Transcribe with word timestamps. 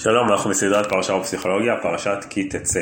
שלום, 0.00 0.32
אנחנו 0.32 0.50
בסדרת 0.50 0.88
פרשה 0.88 1.12
ופסיכולוגיה, 1.12 1.76
פרשת 1.82 2.18
כי 2.30 2.48
תצא. 2.48 2.80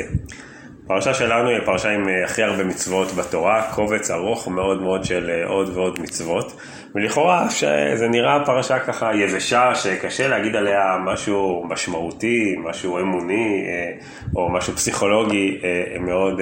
הפרשה 0.85 1.13
שלנו 1.13 1.49
היא 1.49 1.57
הפרשה 1.57 1.89
עם 1.89 2.09
אה, 2.09 2.25
הכי 2.25 2.43
הרבה 2.43 2.63
מצוות 2.63 3.11
בתורה, 3.11 3.71
קובץ 3.75 4.11
ארוך 4.11 4.47
מאוד 4.47 4.81
מאוד 4.81 5.03
של 5.03 5.29
אה, 5.29 5.47
עוד 5.47 5.69
ועוד 5.69 5.99
מצוות, 5.99 6.61
ולכאורה 6.95 7.47
זה 7.95 8.07
נראה 8.07 8.45
פרשה 8.45 8.79
ככה 8.79 9.15
יבשה, 9.15 9.75
שקשה 9.75 10.27
להגיד 10.27 10.55
עליה 10.55 10.97
משהו 11.05 11.65
משמעותי, 11.69 12.55
משהו 12.63 12.99
אמוני, 12.99 13.65
אה, 13.67 13.91
או 14.35 14.49
משהו 14.49 14.73
פסיכולוגי 14.73 15.57
מאוד 15.99 16.41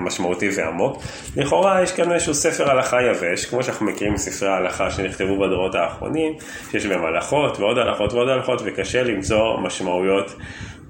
משמעותי 0.00 0.48
ועמוק. 0.56 1.02
לכאורה 1.36 1.82
יש 1.82 1.92
כאן 1.92 2.12
איזשהו 2.12 2.34
ספר 2.34 2.70
הלכה 2.70 3.02
יבש, 3.02 3.46
כמו 3.46 3.62
שאנחנו 3.62 3.86
מכירים 3.86 4.14
מספרי 4.14 4.48
ההלכה 4.48 4.90
שנכתבו 4.90 5.38
בדורות 5.38 5.74
האחרונים, 5.74 6.32
שיש 6.70 6.86
בהם 6.86 7.04
הלכות 7.04 7.60
ועוד 7.60 7.78
הלכות 7.78 8.12
ועוד 8.12 8.28
הלכות, 8.28 8.62
וקשה 8.64 9.02
למצוא 9.02 9.60
משמעויות 9.60 10.34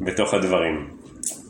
בתוך 0.01 0.35
הדברים. 0.35 1.02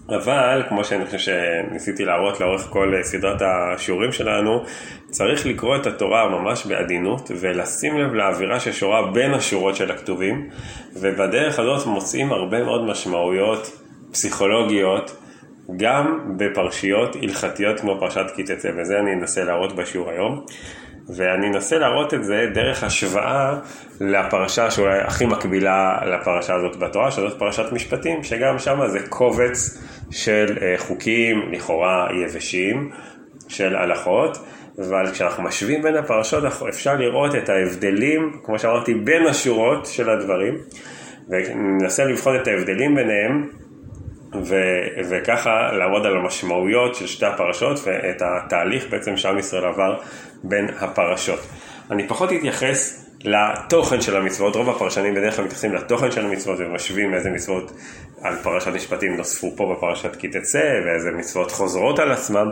אבל, 0.08 0.62
כמו 0.68 0.84
שאני 0.84 1.06
חושב 1.06 1.18
שניסיתי 1.18 2.04
להראות 2.04 2.40
לאורך 2.40 2.62
כל 2.70 2.94
סדרת 3.02 3.42
השיעורים 3.42 4.12
שלנו, 4.12 4.64
צריך 5.10 5.46
לקרוא 5.46 5.76
את 5.76 5.86
התורה 5.86 6.28
ממש 6.28 6.66
בעדינות 6.66 7.30
ולשים 7.40 7.98
לב 7.98 8.14
לאווירה 8.14 8.60
ששורה 8.60 9.10
בין 9.12 9.34
השורות 9.34 9.76
של 9.76 9.90
הכתובים, 9.90 10.50
ובדרך 10.92 11.58
הזאת 11.58 11.86
מוצאים 11.86 12.32
הרבה 12.32 12.64
מאוד 12.64 12.84
משמעויות 12.84 13.78
פסיכולוגיות, 14.12 15.16
גם 15.76 16.34
בפרשיות 16.36 17.16
הלכתיות 17.16 17.80
כמו 17.80 17.96
פרשת 18.00 18.26
כי 18.36 18.42
תצא, 18.42 18.70
וזה 18.76 18.98
אני 18.98 19.12
אנסה 19.12 19.44
להראות 19.44 19.76
בשיעור 19.76 20.10
היום. 20.10 20.44
ואני 21.08 21.48
אנסה 21.48 21.78
להראות 21.78 22.14
את 22.14 22.24
זה 22.24 22.46
דרך 22.54 22.84
השוואה 22.84 23.58
לפרשה 24.00 24.70
שאולי 24.70 24.98
הכי 24.98 25.26
מקבילה 25.26 25.98
לפרשה 26.06 26.54
הזאת 26.54 26.76
בתורה, 26.76 27.10
שזאת 27.10 27.38
פרשת 27.38 27.72
משפטים, 27.72 28.24
שגם 28.24 28.58
שם 28.58 28.80
זה 28.86 28.98
קובץ 29.08 29.78
של 30.10 30.58
אה, 30.62 30.74
חוקים 30.78 31.52
לכאורה 31.52 32.08
יבשים, 32.24 32.90
של 33.48 33.76
הלכות, 33.76 34.38
אבל 34.78 35.10
כשאנחנו 35.12 35.42
משווים 35.42 35.82
בין 35.82 35.96
הפרשות 35.96 36.44
אפשר 36.68 36.96
לראות 36.96 37.34
את 37.34 37.48
ההבדלים, 37.48 38.40
כמו 38.44 38.58
שאמרתי, 38.58 38.94
בין 38.94 39.26
השורות 39.26 39.86
של 39.86 40.10
הדברים, 40.10 40.54
וננסה 41.28 42.04
לבחון 42.04 42.36
את 42.36 42.48
ההבדלים 42.48 42.94
ביניהם, 42.94 43.48
ו, 44.34 44.54
וככה 45.10 45.72
לעמוד 45.72 46.06
על 46.06 46.16
המשמעויות 46.16 46.94
של 46.94 47.06
שתי 47.06 47.26
הפרשות 47.26 47.80
ואת 47.84 48.22
התהליך 48.22 48.86
בעצם 48.90 49.16
שעם 49.16 49.38
ישראל 49.38 49.64
עבר 49.64 49.98
בין 50.42 50.68
הפרשות. 50.80 51.40
אני 51.90 52.08
פחות 52.08 52.32
אתייחס 52.32 53.02
לתוכן 53.24 54.00
של 54.00 54.16
המצוות, 54.16 54.56
רוב 54.56 54.70
הפרשנים 54.70 55.14
בדרך 55.14 55.36
כלל 55.36 55.44
מתייחסים 55.44 55.74
לתוכן 55.74 56.10
של 56.10 56.26
המצוות 56.26 56.58
ומשווים 56.60 57.14
איזה 57.14 57.30
מצוות 57.30 57.72
על 58.22 58.36
פרשת 58.42 58.68
משפטים 58.68 59.16
נוספו 59.16 59.52
פה 59.56 59.74
בפרשת 59.76 60.16
כי 60.16 60.28
תצא 60.28 60.80
ואיזה 60.84 61.10
מצוות 61.10 61.50
חוזרות 61.50 61.98
על 61.98 62.12
עצמם. 62.12 62.50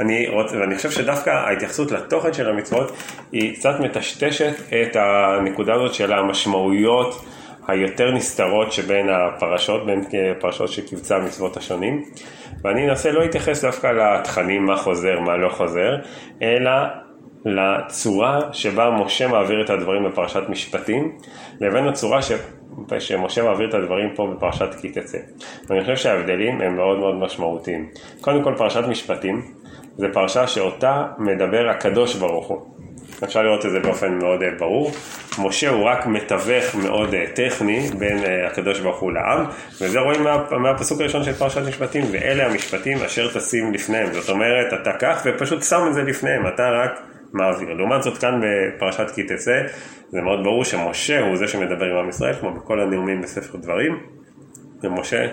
אני, 0.00 0.28
רוצ, 0.28 0.52
ואני 0.52 0.76
חושב 0.76 0.90
שדווקא 0.90 1.30
ההתייחסות 1.30 1.90
לתוכן 1.90 2.32
של 2.32 2.48
המצוות 2.48 2.92
היא 3.32 3.56
קצת 3.56 3.80
מטשטשת 3.80 4.52
את 4.68 4.96
הנקודה 4.96 5.74
הזאת 5.74 5.94
של 5.94 6.12
המשמעויות 6.12 7.24
היותר 7.68 8.10
נסתרות 8.10 8.72
שבין 8.72 9.08
הפרשות, 9.08 9.86
בין 9.86 10.04
פרשות 10.40 10.68
שקבצה 10.68 11.16
המצוות 11.16 11.56
השונים. 11.56 12.04
ואני 12.64 12.90
אנסה 12.90 13.12
לא 13.12 13.22
להתייחס 13.22 13.64
דווקא 13.64 13.86
לתכנים 13.86 14.66
מה 14.66 14.76
חוזר, 14.76 15.20
מה 15.20 15.36
לא 15.36 15.48
חוזר, 15.48 15.96
אלא 16.42 16.72
לצורה 17.44 18.40
שבה 18.52 18.90
משה 18.90 19.28
מעביר 19.28 19.64
את 19.64 19.70
הדברים 19.70 20.04
בפרשת 20.04 20.42
משפטים, 20.48 21.18
לבין 21.60 21.88
הצורה 21.88 22.22
ש... 22.22 22.32
שמשה 22.98 23.42
מעביר 23.42 23.68
את 23.68 23.74
הדברים 23.74 24.14
פה 24.14 24.26
בפרשת 24.36 24.74
כי 24.80 24.88
תצא. 24.88 25.18
ואני 25.68 25.80
חושב 25.80 25.96
שההבדלים 25.96 26.60
הם 26.60 26.76
מאוד 26.76 26.98
מאוד 26.98 27.14
משמעותיים. 27.14 27.88
קודם 28.20 28.42
כל 28.42 28.54
פרשת 28.56 28.84
משפטים 28.88 29.42
זה 29.96 30.06
פרשה 30.12 30.46
שאותה 30.46 31.06
מדבר 31.18 31.68
הקדוש 31.68 32.14
ברוך 32.14 32.46
הוא. 32.46 32.71
אפשר 33.24 33.42
לראות 33.42 33.66
את 33.66 33.70
זה 33.70 33.80
באופן 33.80 34.18
מאוד 34.18 34.42
אה, 34.42 34.48
ברור. 34.58 34.92
משה 35.38 35.68
הוא 35.68 35.84
רק 35.84 36.06
מתווך 36.06 36.74
מאוד 36.74 37.14
אה, 37.14 37.24
טכני 37.34 37.90
בין 37.98 38.18
אה, 38.24 38.46
הקדוש 38.46 38.80
ברוך 38.80 39.00
הוא 39.00 39.12
לעם, 39.12 39.44
וזה 39.80 40.00
רואים 40.00 40.22
מה, 40.22 40.44
מהפסוק 40.50 41.00
הראשון 41.00 41.24
של 41.24 41.32
פרשת 41.32 41.62
משפטים, 41.68 42.04
ואלה 42.12 42.46
המשפטים 42.46 42.98
אשר 42.98 43.28
תשים 43.34 43.72
לפניהם. 43.72 44.12
זאת 44.12 44.28
אומרת, 44.28 44.72
אתה 44.82 44.92
קח 44.92 45.22
ופשוט 45.24 45.62
שם 45.62 45.86
את 45.88 45.94
זה 45.94 46.02
לפניהם, 46.02 46.46
אתה 46.46 46.70
רק 46.70 47.00
מעביר. 47.32 47.72
לעומת 47.72 48.02
זאת 48.02 48.18
כאן 48.18 48.40
בפרשת 48.42 49.10
כי 49.14 49.22
תצא, 49.22 49.62
זה 50.08 50.20
מאוד 50.20 50.44
ברור 50.44 50.64
שמשה 50.64 51.20
הוא 51.20 51.36
זה 51.36 51.48
שמדבר 51.48 51.86
עם 51.86 51.96
עם 51.96 52.08
ישראל, 52.08 52.34
כמו 52.34 52.52
בכל 52.52 52.80
הנאומים 52.80 53.20
בספר 53.20 53.58
דברים, 53.58 53.98
ומשה 54.82 55.26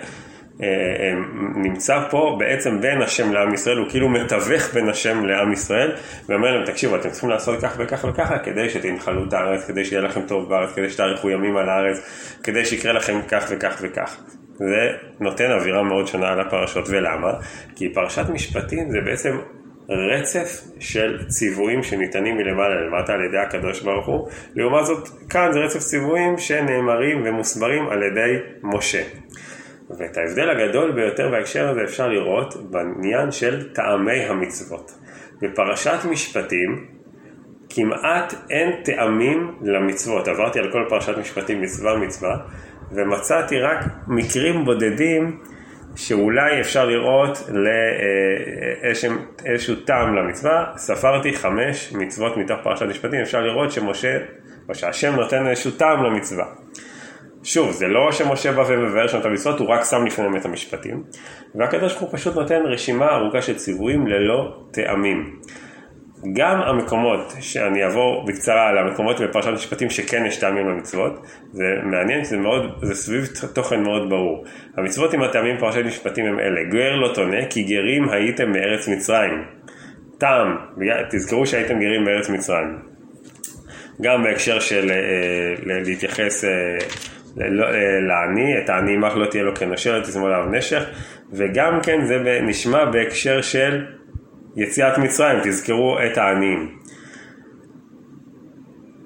נמצא 1.54 2.00
פה 2.10 2.36
בעצם 2.38 2.80
בין 2.80 3.02
השם 3.02 3.32
לעם 3.32 3.54
ישראל, 3.54 3.78
הוא 3.78 3.86
כאילו 3.90 4.08
מתווך 4.08 4.74
בין 4.74 4.88
השם 4.88 5.26
לעם 5.26 5.52
ישראל, 5.52 5.92
ואומר 6.28 6.56
להם, 6.56 6.66
תקשיבו, 6.66 6.96
אתם 6.96 7.10
צריכים 7.10 7.30
לעשות 7.30 7.60
כך 7.62 7.74
וכך 7.78 8.04
וככה, 8.08 8.38
כדי 8.38 8.70
שתנחלו 8.70 9.24
את 9.28 9.32
הארץ, 9.32 9.66
כדי 9.66 9.84
שיהיה 9.84 10.02
לכם 10.02 10.20
טוב 10.20 10.48
בארץ, 10.48 10.72
כדי 10.72 10.90
שתאריכו 10.90 11.30
ימים 11.30 11.56
על 11.56 11.68
הארץ, 11.68 12.00
כדי 12.42 12.64
שיקרה 12.64 12.92
לכם 12.92 13.20
כך 13.28 13.46
וכך 13.50 13.78
וכך. 13.80 14.16
זה 14.54 14.90
נותן 15.20 15.50
אווירה 15.50 15.82
מאוד 15.82 16.06
שונה 16.06 16.28
על 16.28 16.40
הפרשות, 16.40 16.84
ולמה? 16.88 17.32
כי 17.76 17.88
פרשת 17.88 18.24
משפטים 18.28 18.90
זה 18.90 18.98
בעצם 19.04 19.38
רצף 19.88 20.60
של 20.80 21.18
ציוויים 21.28 21.82
שניתנים 21.82 22.36
מלמעלה 22.36 22.80
למטה 22.80 23.12
על 23.12 23.24
ידי 23.24 23.38
הקדוש 23.38 23.82
ברוך 23.82 24.06
הוא, 24.06 24.28
לעומת 24.54 24.86
זאת 24.86 25.08
כאן 25.30 25.52
זה 25.52 25.58
רצף 25.58 25.78
ציוויים 25.78 26.38
שנאמרים 26.38 27.22
ומוסברים 27.24 27.88
על 27.88 28.02
ידי 28.02 28.36
משה. 28.62 29.02
ואת 29.98 30.16
ההבדל 30.16 30.50
הגדול 30.50 30.92
ביותר 30.92 31.30
בהקשר 31.30 31.68
הזה 31.68 31.80
אפשר 31.84 32.08
לראות 32.08 32.70
בעניין 32.70 33.32
של 33.32 33.72
טעמי 33.72 34.24
המצוות. 34.24 34.92
בפרשת 35.42 35.98
משפטים 36.10 36.86
כמעט 37.70 38.34
אין 38.50 38.82
טעמים 38.84 39.54
למצוות. 39.62 40.28
עברתי 40.28 40.58
על 40.58 40.72
כל 40.72 40.84
פרשת 40.88 41.18
משפטים 41.18 41.62
מצווה 41.62 41.96
מצווה 41.96 42.36
ומצאתי 42.92 43.60
רק 43.60 43.84
מקרים 44.08 44.64
בודדים 44.64 45.38
שאולי 45.96 46.60
אפשר 46.60 46.86
לראות 46.86 47.50
לאיזשהו 49.44 49.76
טעם 49.76 50.14
למצווה. 50.14 50.72
ספרתי 50.76 51.32
חמש 51.32 51.92
מצוות 51.92 52.36
מתוך 52.36 52.60
פרשת 52.62 52.86
משפטים, 52.86 53.20
אפשר 53.20 53.40
לראות 53.40 53.72
שמשה, 53.72 54.18
או 54.68 54.74
שהשם 54.74 55.16
נותן 55.16 55.46
איזשהו 55.46 55.70
טעם 55.70 56.04
למצווה. 56.04 56.44
שוב, 57.44 57.72
זה 57.72 57.88
לא 57.88 58.12
שמשה 58.12 58.52
בא 58.52 58.64
ומבאר 58.68 59.06
שם 59.06 59.18
את 59.18 59.24
המצוות, 59.24 59.60
הוא 59.60 59.68
רק 59.68 59.84
שם 59.84 60.06
לפניהם 60.06 60.36
את 60.36 60.44
המשפטים. 60.44 61.02
והקדוש 61.54 61.92
ברוך 61.92 62.10
הוא 62.10 62.18
פשוט 62.18 62.36
נותן 62.36 62.60
רשימה 62.64 63.16
ארוכה 63.16 63.42
של 63.42 63.56
ציוויים 63.56 64.06
ללא 64.06 64.56
טעמים. 64.70 65.40
גם 66.32 66.60
המקומות, 66.60 67.34
שאני 67.40 67.84
אעבור 67.84 68.24
בקצרה 68.26 68.68
על 68.68 68.78
המקומות 68.78 69.20
בפרשת 69.20 69.48
משפטים 69.48 69.90
שכן 69.90 70.26
יש 70.26 70.36
טעמים 70.36 70.68
למצוות, 70.68 71.26
זה 71.52 71.64
מעניין, 71.82 72.24
זה 72.24 72.36
מאוד, 72.36 72.78
זה 72.82 72.94
סביב 72.94 73.26
תוכן 73.54 73.82
מאוד 73.82 74.10
ברור. 74.10 74.44
המצוות 74.76 75.14
עם 75.14 75.22
הטעמים 75.22 75.56
בפרשת 75.56 75.84
משפטים 75.86 76.26
הם 76.26 76.40
אלה, 76.40 76.64
גר 76.64 76.96
לא 76.96 77.14
תונה 77.14 77.46
כי 77.50 77.62
גרים 77.62 78.08
הייתם 78.08 78.52
מארץ 78.52 78.88
מצרים. 78.88 79.44
טעם, 80.18 80.56
תזכרו 81.10 81.46
שהייתם 81.46 81.80
גרים 81.80 82.04
בארץ 82.04 82.28
מצרים. 82.28 82.78
גם 84.02 84.22
בהקשר 84.22 84.60
של 84.60 84.90
אה, 84.90 85.54
להתייחס 85.84 86.44
אה, 86.44 86.50
לעני, 88.08 88.58
את 88.58 88.70
העני 88.70 88.94
עמך 88.94 89.12
לא 89.16 89.26
תהיה 89.26 89.42
לו 89.42 89.56
כנשר, 89.56 89.98
לא 89.98 90.02
תזמור 90.02 90.26
עליו 90.26 90.46
נשך, 90.50 90.84
וגם 91.32 91.80
כן 91.82 92.04
זה 92.04 92.40
נשמע 92.42 92.84
בהקשר 92.84 93.42
של 93.42 93.84
יציאת 94.56 94.98
מצרים, 94.98 95.38
תזכרו 95.44 95.98
את 96.06 96.18
העניים. 96.18 96.79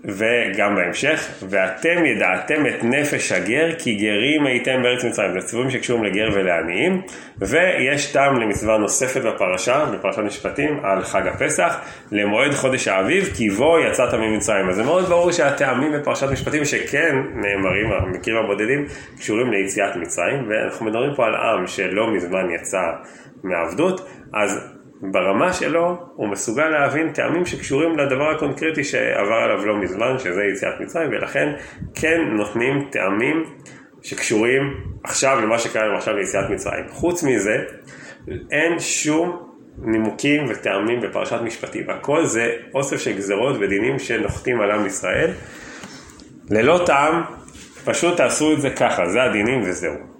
וגם 0.04 0.74
בהמשך, 0.74 1.28
ואתם 1.48 2.04
ידעתם 2.04 2.66
את 2.66 2.84
נפש 2.84 3.32
הגר 3.32 3.72
כי 3.78 3.94
גרים 3.94 4.46
הייתם 4.46 4.82
בארץ 4.82 5.04
מצרים. 5.04 5.40
זה 5.40 5.46
ציוויים 5.46 5.70
שקשורים 5.70 6.04
לגר 6.04 6.28
ולעניים, 6.34 7.02
ויש 7.38 8.12
טעם 8.12 8.40
למצווה 8.40 8.78
נוספת 8.78 9.20
בפרשה, 9.20 9.84
בפרשת 9.92 10.18
משפטים, 10.18 10.80
על 10.82 11.02
חג 11.02 11.26
הפסח, 11.26 11.80
למועד 12.12 12.52
חודש 12.52 12.88
האביב, 12.88 13.30
כי 13.36 13.50
בו 13.50 13.78
יצאת 13.78 14.14
ממצרים. 14.14 14.68
אז 14.68 14.76
זה 14.76 14.82
מאוד 14.82 15.04
ברור 15.04 15.32
שהטעמים 15.32 15.92
בפרשת 15.92 16.30
משפטים 16.32 16.64
שכן 16.64 17.16
נאמרים, 17.34 17.92
המקרים 17.92 18.36
הבודדים, 18.36 18.86
קשורים 19.18 19.50
ליציאת 19.52 19.96
מצרים, 19.96 20.48
ואנחנו 20.48 20.86
מדברים 20.86 21.14
פה 21.14 21.26
על 21.26 21.34
עם 21.34 21.66
שלא 21.66 22.14
מזמן 22.14 22.50
יצא 22.50 22.82
מעבדות, 23.42 24.08
אז 24.32 24.73
ברמה 25.02 25.52
שלו 25.52 25.96
הוא 26.14 26.28
מסוגל 26.28 26.68
להבין 26.68 27.12
טעמים 27.12 27.46
שקשורים 27.46 27.98
לדבר 27.98 28.30
הקונקרטי 28.30 28.84
שעבר 28.84 29.34
עליו 29.34 29.66
לא 29.66 29.76
מזמן, 29.76 30.18
שזה 30.18 30.44
יציאת 30.52 30.80
מצרים, 30.80 31.08
ולכן 31.10 31.52
כן 31.94 32.20
נותנים 32.30 32.88
טעמים 32.90 33.44
שקשורים 34.02 34.62
עכשיו 35.04 35.40
למה 35.40 35.58
שקרה 35.58 35.86
לנו 35.86 35.96
עכשיו 35.96 36.16
ליציאת 36.16 36.50
מצרים. 36.50 36.84
חוץ 36.88 37.22
מזה, 37.22 37.56
אין 38.50 38.78
שום 38.78 39.48
נימוקים 39.78 40.44
וטעמים 40.48 41.00
בפרשת 41.00 41.40
משפטים. 41.42 41.90
הכל 41.90 42.24
זה 42.24 42.52
אוסף 42.74 42.96
של 42.96 43.16
גזרות 43.16 43.56
ודינים 43.60 43.98
שנוחתים 43.98 44.60
על 44.60 44.70
עם 44.70 44.86
ישראל. 44.86 45.30
ללא 46.50 46.82
טעם, 46.86 47.22
פשוט 47.84 48.16
תעשו 48.16 48.52
את 48.52 48.60
זה 48.60 48.70
ככה, 48.70 49.08
זה 49.08 49.22
הדינים 49.22 49.62
וזהו. 49.62 50.13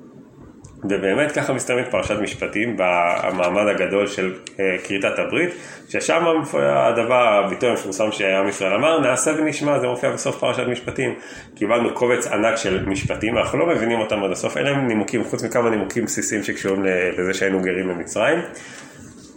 ובאמת 0.84 1.32
ככה 1.32 1.52
מסתיימת 1.52 1.90
פרשת 1.90 2.19
משפטים 2.22 2.76
במעמד 2.76 3.66
הגדול 3.66 4.06
של 4.06 4.34
אה, 4.60 4.76
כריתת 4.84 5.19
הברית, 5.19 5.50
ששם 5.88 6.25
הדבר, 6.54 7.28
הביטוי 7.28 7.69
המפורסם 7.69 8.12
שעם 8.12 8.48
ישראל 8.48 8.75
אמר, 8.75 8.98
נעשה 9.00 9.31
ונשמע, 9.38 9.78
זה 9.78 9.86
מופיע 9.88 10.10
בסוף 10.10 10.38
פרשת 10.38 10.66
משפטים. 10.69 11.14
קיבלנו 11.54 11.94
קובץ 11.94 12.26
ענק 12.26 12.56
של 12.56 12.84
משפטים, 12.86 13.38
אנחנו 13.38 13.58
לא 13.58 13.66
מבינים 13.66 14.00
אותם 14.00 14.25
עד 14.25 14.31
הסוף, 14.31 14.56
אלה 14.56 14.70
הם 14.70 14.86
נימוקים, 14.86 15.25
חוץ 15.25 15.42
מכמה 15.44 15.70
נימוקים 15.70 16.04
בסיסיים 16.04 16.42
שקשורים 16.42 16.84
לזה 17.19 17.34
שהיינו 17.34 17.60
גרים 17.60 17.88
במצרים, 17.88 18.38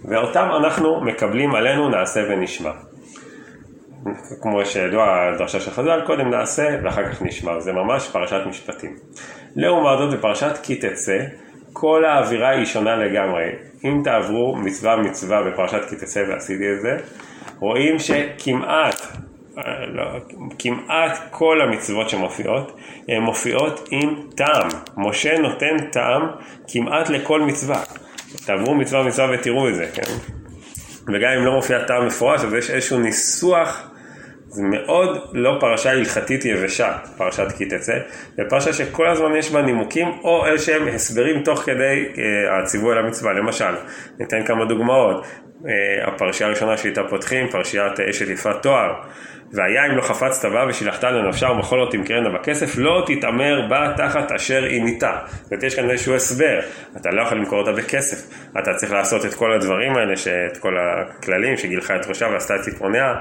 ואותם 0.06 0.50
אנחנו 0.58 1.02
מקבלים 1.02 1.56
עלינו 1.56 1.90
נעשה 1.90 2.24
ונשמע. 2.30 2.72
כמו 4.42 4.66
שידוע 4.66 5.24
הדרשה 5.24 5.60
של 5.60 5.72
חז"ל, 5.72 6.02
קודם 6.06 6.30
נעשה 6.30 6.78
ואחר 6.84 7.12
כך 7.12 7.22
נשמע, 7.22 7.60
זה 7.60 7.74
ממש 7.74 8.08
פרשת 8.08 8.42
משפטים. 8.50 8.96
לעומת 9.56 9.98
זאת 9.98 10.20
בפרשת 10.20 10.58
כי 10.64 10.76
תצא, 10.76 11.20
כל 11.74 12.06
האווירה 12.06 12.50
היא 12.50 12.66
שונה 12.66 12.96
לגמרי. 12.96 13.52
אם 13.84 14.02
תעברו 14.04 14.56
מצווה 14.56 14.96
מצווה 14.96 15.44
בפרשת 15.44 15.82
כי 15.90 15.96
תצא 15.96 16.24
ועשיתי 16.30 16.74
את 16.74 16.82
זה, 16.82 16.98
רואים 17.60 18.00
שכמעט, 18.00 19.02
לא, 19.88 20.04
כמעט 20.60 21.18
כל 21.30 21.62
המצוות 21.62 22.10
שמופיעות, 22.10 22.78
הן 23.08 23.22
מופיעות 23.22 23.88
עם 23.92 24.16
טעם. 24.36 24.68
משה 24.98 25.38
נותן 25.40 25.78
טעם 25.92 26.28
כמעט 26.68 27.10
לכל 27.10 27.42
מצווה. 27.42 27.84
תעברו 28.46 28.76
מצווה 28.76 29.04
מצווה 29.04 29.28
ותראו 29.34 29.70
את 29.70 29.76
זה, 29.76 29.86
כן? 29.94 30.37
וגם 31.14 31.32
אם 31.32 31.46
לא 31.46 31.52
מופיע 31.52 31.84
טעם 31.84 32.08
מפורש, 32.08 32.44
אז 32.44 32.54
יש 32.54 32.70
איזשהו 32.70 33.00
ניסוח 33.00 33.92
זה 34.50 34.64
מאוד 34.64 35.30
לא 35.34 35.58
פרשה 35.60 35.92
הלכתית 35.92 36.46
יבשה, 36.46 36.98
פרשת 37.18 37.52
כי 37.58 37.66
תצא, 37.66 37.98
זה 38.38 38.44
פרשה 38.50 38.74
שכל 38.74 39.08
הזמן 39.08 39.36
יש 39.36 39.52
בה 39.52 39.62
נימוקים 39.62 40.08
או 40.24 40.46
איזשהם 40.46 40.88
הסברים 40.88 41.44
תוך 41.44 41.60
כדי 41.60 42.06
אה, 42.18 42.60
הציווי 42.60 42.92
על 42.92 42.98
המצווה. 42.98 43.34
למשל, 43.34 43.76
ניתן 44.20 44.46
כמה 44.46 44.66
דוגמאות. 44.66 45.26
אה, 45.68 46.08
הפרשייה 46.08 46.50
הראשונה 46.50 46.78
שאיתה 46.78 47.04
פותחים, 47.04 47.50
פרשיית 47.50 48.00
אשת 48.00 48.28
יפת 48.28 48.56
תואר. 48.62 48.94
והיה 49.52 49.86
אם 49.86 49.92
לא 49.92 50.02
חפצת 50.02 50.50
בה 50.50 50.66
ושילחת 50.70 51.04
לנפשה 51.04 51.48
ובכל 51.52 51.76
לא 51.76 51.88
תמכרנה 51.92 52.30
בכסף, 52.30 52.78
לא 52.78 53.04
תתעמר 53.08 53.68
בה 53.70 53.94
תחת 53.98 54.32
אשר 54.32 54.64
היא 54.64 54.84
ניתה. 54.84 55.18
זאת 55.28 55.52
אומרת, 55.52 55.64
יש 55.64 55.76
כאן 55.76 55.90
איזשהו 55.90 56.16
הסבר, 56.16 56.60
אתה 56.98 57.12
לא 57.12 57.22
יכול 57.22 57.38
למכור 57.38 57.60
אותה 57.60 57.72
בכסף, 57.72 58.36
אתה 58.60 58.74
צריך 58.74 58.92
לעשות 58.92 59.26
את 59.26 59.34
כל 59.34 59.54
הדברים 59.54 59.96
האלה, 59.98 60.14
את 60.52 60.58
כל 60.58 60.74
הכללים 60.78 61.58
שגילחה 61.58 61.96
את 61.96 62.08
ראשה 62.08 62.28
ועשתה 62.28 62.56
את 62.56 62.62
ציפורניה, 62.62 63.14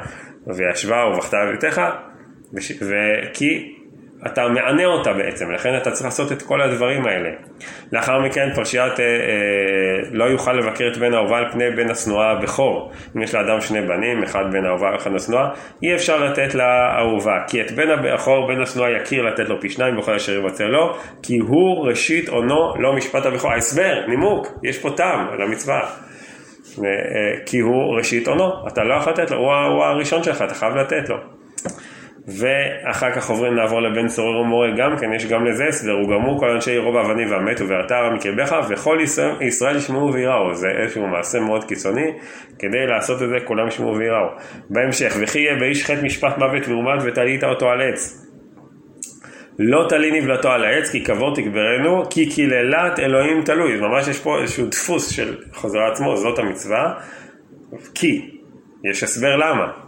וישבה 0.46 1.05
ובכתה 1.06 1.37
בביתך, 1.46 1.81
וכי 2.55 3.76
אתה 4.26 4.49
מענה 4.49 4.84
אותה 4.84 5.12
בעצם, 5.12 5.50
לכן 5.50 5.76
אתה 5.76 5.90
צריך 5.90 6.05
לעשות 6.05 6.32
את 6.32 6.43
כל 6.43 6.61
הדברים 6.61 7.06
האלה. 7.06 7.31
לאחר 7.93 8.20
מכן 8.20 8.49
פרשיית 8.55 9.00
אה, 9.00 9.05
אה, 9.05 10.08
לא 10.12 10.25
יוכל 10.25 10.52
לבקר 10.52 10.88
את 10.93 10.96
בן 10.96 11.14
האהובה 11.14 11.38
על 11.38 11.52
פני 11.52 11.70
בן 11.70 11.90
השנואה 11.90 12.31
הבכור. 12.31 12.90
אם 13.17 13.23
יש 13.23 13.34
לאדם 13.34 13.61
שני 13.61 13.82
בנים, 13.82 14.23
אחד 14.23 14.44
בן 14.52 14.64
האהובה 14.64 14.90
ואחד 14.93 15.14
השנואה, 15.14 15.49
אי 15.82 15.94
אפשר 15.94 16.25
לתת 16.25 16.55
לאהובה. 16.55 17.38
כי 17.49 17.61
את 17.61 17.73
בן 17.73 17.90
הבכור, 17.90 18.46
בן 18.49 18.62
השנואה 18.62 18.90
יכיר 18.90 19.23
לתת 19.23 19.49
לו 19.49 19.61
פי 19.61 19.69
שניים 19.69 19.96
בכל 19.96 20.14
אשר 20.14 20.32
יבצע 20.32 20.64
לו, 20.64 20.96
כי 21.22 21.38
הוא 21.38 21.88
ראשית 21.88 22.29
עונו 22.29 22.75
לא 22.79 22.93
משפט 22.93 23.26
הבכור. 23.26 23.52
ההסבר, 23.52 24.06
נימוק, 24.08 24.49
יש 24.62 24.79
פה 24.79 24.90
טעם 24.96 25.29
על 25.32 25.43
המצווה. 25.43 25.81
אה, 26.84 26.90
כי 27.46 27.58
הוא 27.58 27.96
ראשית 27.96 28.29
עונו, 28.29 28.69
אתה 28.69 28.84
לא 28.84 28.94
יכול 28.94 29.12
לתת 29.12 29.31
לו, 29.31 29.37
הוא, 29.37 29.52
הוא 29.52 29.84
הראשון 29.84 30.22
שלך, 30.22 30.43
אתה 30.43 30.55
חייב 30.55 30.76
לתת 30.76 31.08
לו. 31.08 31.36
ואחר 32.28 33.12
כך 33.12 33.31
עוברים 33.31 33.55
לעבור 33.55 33.82
לבן 33.82 34.08
צורר 34.08 34.40
ומורה 34.40 34.69
גם 34.76 34.96
כן, 34.99 35.12
יש 35.12 35.26
גם 35.26 35.44
לזה 35.44 35.64
הסבר, 35.69 36.02
גמור 36.02 36.38
כל 36.38 36.50
אנשי 36.50 36.78
רוב 36.78 36.96
האבנים 36.96 37.31
והמת 37.31 37.61
ובעתה 37.61 37.94
מקרבך 38.14 38.56
וכל 38.69 38.99
ישראל, 39.02 39.43
ישראל 39.43 39.76
ישמעו 39.76 40.12
ויראו, 40.12 40.55
זה 40.55 40.69
איזשהו 40.69 41.06
מעשה 41.06 41.40
מאוד 41.40 41.64
קיצוני, 41.64 42.12
כדי 42.58 42.87
לעשות 42.87 43.23
את 43.23 43.28
זה 43.28 43.37
כולם 43.44 43.69
ישמעו 43.69 43.96
ויראו. 43.96 44.28
בהמשך, 44.70 45.17
וכי 45.20 45.38
יהיה 45.38 45.56
באיש 45.56 45.84
חטא 45.84 46.02
משפט 46.02 46.38
מוות 46.38 46.69
ואומת 46.69 47.00
ותלית 47.05 47.44
אותו 47.44 47.69
על 47.70 47.81
עץ. 47.82 48.26
לא 49.58 49.87
תלי 49.88 50.20
נבלתו 50.20 50.50
על 50.50 50.64
העץ 50.64 50.90
כי 50.90 51.05
קבור 51.05 51.34
תקברנו 51.34 52.02
כי 52.11 52.34
קללת 52.37 52.99
אלוהים 52.99 53.43
תלוי, 53.43 53.81
ממש 53.81 54.08
יש 54.08 54.20
פה 54.20 54.40
איזשהו 54.43 54.67
דפוס 54.67 55.11
של 55.11 55.37
חוזר 55.52 55.81
עצמו, 55.93 56.17
זאת 56.17 56.38
המצווה, 56.38 56.94
כי, 57.94 58.31
יש 58.84 59.02
הסבר 59.02 59.37
למה. 59.37 59.86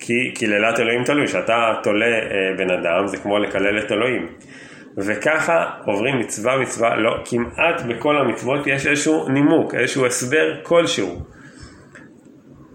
כי 0.00 0.32
קללת 0.34 0.80
אלוהים 0.80 1.04
תלוי, 1.04 1.28
שאתה 1.28 1.72
תולה 1.82 2.06
אה, 2.06 2.56
בן 2.58 2.70
אדם 2.70 3.06
זה 3.06 3.16
כמו 3.16 3.38
לקלל 3.38 3.78
את 3.78 3.92
אלוהים. 3.92 4.26
וככה 4.96 5.70
עוברים 5.84 6.18
מצווה 6.18 6.58
מצווה, 6.58 6.96
לא, 6.96 7.16
כמעט 7.24 7.82
בכל 7.88 8.16
המצוות 8.18 8.66
יש 8.66 8.86
איזשהו 8.86 9.28
נימוק, 9.28 9.74
איזשהו 9.74 10.06
הסבר 10.06 10.54
כלשהו. 10.62 11.22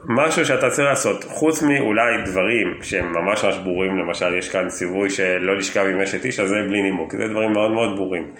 משהו 0.10 0.45
שאתה 0.45 0.69
צריך 0.69 0.88
לעשות, 0.88 1.24
חוץ 1.24 1.62
מאולי 1.63 2.22
דברים 2.25 2.74
שהם 2.81 3.13
ממש 3.13 3.44
ממש 3.44 3.57
ברורים, 3.57 3.98
למשל 3.98 4.36
יש 4.38 4.50
כאן 4.50 4.68
ציווי 4.68 5.10
שלא 5.10 5.57
לשכב 5.57 5.86
עם 5.92 6.01
אשת 6.01 6.25
איש, 6.25 6.39
אז 6.39 6.50
זה 6.50 6.56
בלי 6.68 6.81
נימוק, 6.81 7.16
זה 7.16 7.28
דברים 7.28 7.51
מאוד 7.54 7.71
מאוד 7.71 7.95
ברורים. 7.95 8.31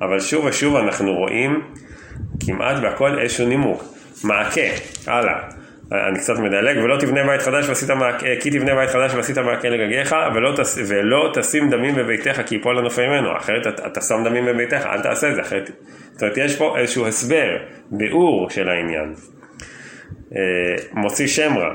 אבל 0.00 0.20
שוב 0.20 0.44
ושוב 0.44 0.76
אנחנו 0.76 1.14
רואים 1.14 1.62
כמעט 2.46 2.82
בהכל 2.82 3.18
איזשהו 3.18 3.48
נימוק. 3.48 3.84
מעקה, 4.24 4.60
הלאה. 5.06 5.53
אני 5.92 6.18
קצת 6.18 6.38
מדלג, 6.38 6.76
ולא 6.84 6.96
תבנה 7.00 7.26
בית 7.26 7.42
חדש 7.42 7.68
ועשית 7.68 7.90
מעקה, 7.90 8.26
כי 8.40 8.50
תבנה 8.50 8.74
בית 8.74 8.90
חדש 8.90 9.14
ועשית 9.14 9.38
מעקה 9.38 9.68
לגגיך, 9.68 10.14
ולא, 10.34 10.52
תס, 10.56 10.78
ולא 10.88 11.30
תשים 11.34 11.70
דמים 11.70 11.94
בביתך 11.94 12.40
כי 12.46 12.54
יפול 12.54 12.78
הנופל 12.78 13.06
ממנו, 13.06 13.36
אחרת 13.36 13.66
אתה, 13.66 13.86
אתה 13.86 14.00
שם 14.00 14.24
דמים 14.24 14.44
בביתך, 14.44 14.86
אל 14.86 15.00
תעשה 15.00 15.30
את 15.30 15.34
זה, 15.34 15.40
אחרת, 15.40 15.70
זאת 16.12 16.22
אומרת 16.22 16.36
יש 16.36 16.56
פה 16.56 16.78
איזשהו 16.78 17.06
הסבר, 17.06 17.56
ביאור 17.90 18.50
של 18.50 18.68
העניין. 18.68 19.14
אה, 20.36 20.40
מוציא 20.92 21.26
שם 21.26 21.58
רע, 21.58 21.74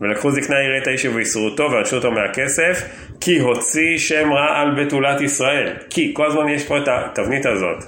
ולקחו 0.00 0.30
זקנה 0.30 0.56
יראה 0.62 0.78
את 0.78 0.86
האיש 0.86 1.04
ויסרו 1.04 1.44
אותו 1.44 1.70
וענשו 1.72 1.96
אותו 1.96 2.10
מהכסף, 2.10 2.82
כי 3.20 3.38
הוציא 3.38 3.98
שם 3.98 4.32
רע 4.32 4.60
על 4.60 4.84
בתולת 4.84 5.20
ישראל, 5.20 5.72
כי, 5.90 6.10
כל 6.14 6.26
הזמן 6.26 6.48
יש 6.48 6.64
פה 6.64 6.78
את 6.78 6.88
התבנית 6.88 7.46
הזאת, 7.46 7.84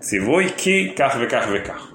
ציווי 0.00 0.48
כי 0.56 0.92
כך 0.96 1.16
וכך 1.20 1.46
וכך. 1.54 1.92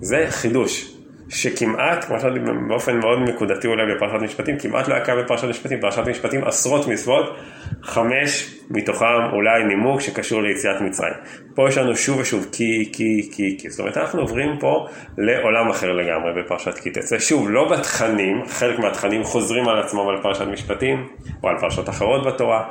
זה 0.00 0.26
חידוש. 0.28 0.91
שכמעט, 1.32 2.04
כמו 2.04 2.20
שאמרתי 2.20 2.38
באופן 2.68 2.98
מאוד 2.98 3.18
נקודתי 3.28 3.66
אולי 3.66 3.94
בפרשת 3.94 4.22
משפטים, 4.22 4.58
כמעט 4.58 4.88
לא 4.88 4.94
היה 4.94 5.04
קיים 5.04 5.18
בפרשת 5.18 5.44
משפטים, 5.44 5.78
בפרשת 5.78 6.08
משפטים 6.08 6.44
עשרות 6.44 6.88
מצוות, 6.88 7.36
חמש 7.82 8.54
מתוכם 8.70 9.24
אולי 9.32 9.64
נימוק 9.64 10.00
שקשור 10.00 10.42
ליציאת 10.42 10.80
מצרים. 10.80 11.12
פה 11.54 11.68
יש 11.68 11.78
לנו 11.78 11.96
שוב 11.96 12.18
ושוב 12.18 12.46
כי, 12.52 12.90
כי, 12.92 13.30
כי, 13.32 13.56
כי, 13.60 13.70
זאת 13.70 13.80
אומרת 13.80 13.96
אנחנו 13.96 14.20
עוברים 14.20 14.58
פה 14.60 14.86
לעולם 15.18 15.70
אחר 15.70 15.92
לגמרי 15.92 16.42
בפרשת 16.42 16.78
כי 16.78 16.90
תצא. 16.90 17.18
שוב, 17.18 17.50
לא 17.50 17.68
בתכנים, 17.68 18.42
חלק 18.48 18.78
מהתכנים 18.78 19.24
חוזרים 19.24 19.68
על 19.68 19.80
עצמם 19.80 20.08
על 20.08 20.22
פרשת 20.22 20.46
משפטים, 20.46 21.08
או 21.42 21.48
על 21.48 21.58
פרשות 21.58 21.88
אחרות 21.88 22.26
בתורה, 22.26 22.64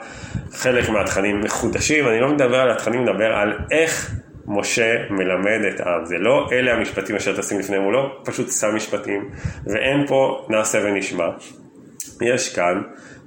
חלק 0.51 0.89
מהתכנים 0.89 1.41
מחודשים, 1.41 2.07
אני 2.07 2.19
לא 2.19 2.29
מדבר 2.29 2.59
על 2.59 2.71
התכנים, 2.71 3.03
מדבר 3.03 3.33
על 3.33 3.53
איך 3.71 4.20
משה 4.51 4.95
מלמד 5.09 5.59
את 5.73 5.79
העם, 5.79 6.05
זה 6.05 6.17
לא 6.17 6.49
אלה 6.51 6.73
המשפטים 6.73 7.15
אשר 7.15 7.37
תשים 7.37 7.59
לפניהם, 7.59 7.83
הוא 7.83 7.93
לא 7.93 8.21
פשוט 8.25 8.51
שם 8.51 8.75
משפטים, 8.75 9.29
ואין 9.65 10.07
פה 10.07 10.45
נעשה 10.49 10.79
ונשמע. 10.83 11.27
יש 12.21 12.55
כאן 12.55 12.81